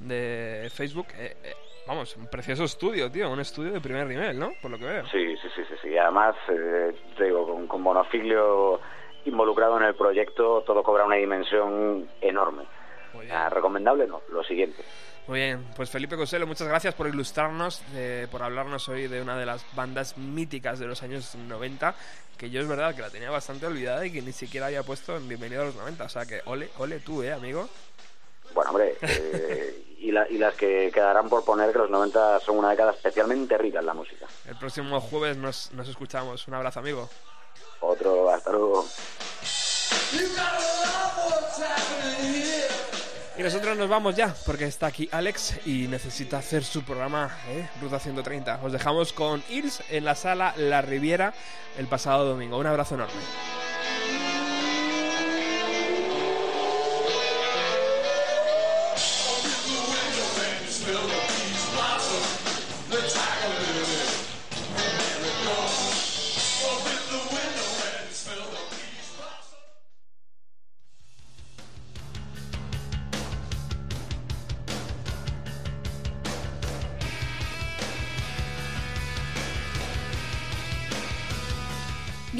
de 0.00 0.68
Facebook, 0.74 1.06
eh, 1.16 1.36
eh, 1.44 1.54
vamos, 1.86 2.16
un 2.16 2.26
precioso 2.26 2.64
estudio, 2.64 3.12
tío, 3.12 3.30
un 3.30 3.38
estudio 3.38 3.70
de 3.70 3.80
primer 3.80 4.08
nivel, 4.08 4.36
¿no? 4.36 4.54
Por 4.60 4.72
lo 4.72 4.78
que 4.78 4.86
veo. 4.86 5.06
Sí, 5.06 5.36
sí, 5.36 5.48
sí, 5.54 5.62
sí. 5.68 5.74
sí. 5.82 5.88
Y 5.90 5.98
además, 5.98 6.34
eh, 6.48 6.92
te 7.16 7.26
digo, 7.26 7.46
con, 7.46 7.68
con 7.68 7.80
Monofilio 7.80 8.80
involucrado 9.24 9.76
en 9.78 9.84
el 9.84 9.94
proyecto, 9.94 10.62
todo 10.66 10.82
cobra 10.82 11.04
una 11.04 11.16
dimensión 11.16 12.08
enorme. 12.20 12.64
Ah, 13.30 13.48
recomendable, 13.50 14.06
no, 14.06 14.22
lo 14.30 14.42
siguiente. 14.42 14.82
Muy 15.28 15.38
bien, 15.40 15.64
pues 15.76 15.88
Felipe 15.90 16.16
Coselo, 16.16 16.46
muchas 16.46 16.66
gracias 16.66 16.94
por 16.94 17.06
ilustrarnos, 17.06 17.82
eh, 17.94 18.26
por 18.30 18.42
hablarnos 18.42 18.88
hoy 18.88 19.06
de 19.06 19.20
una 19.22 19.36
de 19.38 19.46
las 19.46 19.64
bandas 19.76 20.16
míticas 20.18 20.78
de 20.80 20.86
los 20.86 21.02
años 21.02 21.34
90, 21.36 21.94
que 22.36 22.50
yo 22.50 22.60
es 22.60 22.66
verdad 22.66 22.94
que 22.96 23.02
la 23.02 23.10
tenía 23.10 23.30
bastante 23.30 23.66
olvidada 23.66 24.04
y 24.04 24.10
que 24.12 24.22
ni 24.22 24.32
siquiera 24.32 24.66
había 24.66 24.82
puesto 24.82 25.16
en 25.16 25.28
Bienvenido 25.28 25.62
a 25.62 25.66
los 25.66 25.76
90. 25.76 26.04
O 26.04 26.08
sea 26.08 26.26
que 26.26 26.40
ole, 26.46 26.70
ole 26.78 26.98
tú, 27.00 27.22
eh, 27.22 27.32
amigo. 27.32 27.68
Bueno, 28.54 28.70
hombre, 28.70 28.96
eh, 29.02 29.94
y, 29.98 30.10
la- 30.10 30.28
y 30.28 30.38
las 30.38 30.54
que 30.54 30.90
quedarán 30.92 31.28
por 31.28 31.44
poner 31.44 31.70
que 31.72 31.78
los 31.78 31.90
90 31.90 32.40
son 32.40 32.58
una 32.58 32.70
década 32.70 32.90
especialmente 32.92 33.56
rica 33.56 33.78
en 33.78 33.86
la 33.86 33.94
música. 33.94 34.26
El 34.48 34.56
próximo 34.56 35.00
jueves 35.00 35.36
nos, 35.36 35.70
nos 35.72 35.88
escuchamos. 35.88 36.48
Un 36.48 36.54
abrazo, 36.54 36.80
amigo. 36.80 37.08
Otro, 37.82 38.30
hasta 38.30 38.50
luego. 38.52 38.86
Y 43.36 43.42
nosotros 43.42 43.76
nos 43.76 43.88
vamos 43.88 44.14
ya, 44.14 44.34
porque 44.46 44.66
está 44.66 44.86
aquí 44.86 45.08
Alex 45.10 45.66
y 45.66 45.88
necesita 45.88 46.38
hacer 46.38 46.64
su 46.64 46.84
programa, 46.84 47.36
¿eh? 47.48 47.68
Ruta 47.80 47.98
130. 47.98 48.60
Os 48.62 48.72
dejamos 48.72 49.12
con 49.12 49.42
Ils 49.48 49.82
en 49.90 50.04
la 50.04 50.14
sala 50.14 50.54
La 50.56 50.82
Riviera 50.82 51.34
el 51.78 51.86
pasado 51.86 52.24
domingo. 52.24 52.58
Un 52.58 52.66
abrazo 52.66 52.94
enorme. 52.94 53.14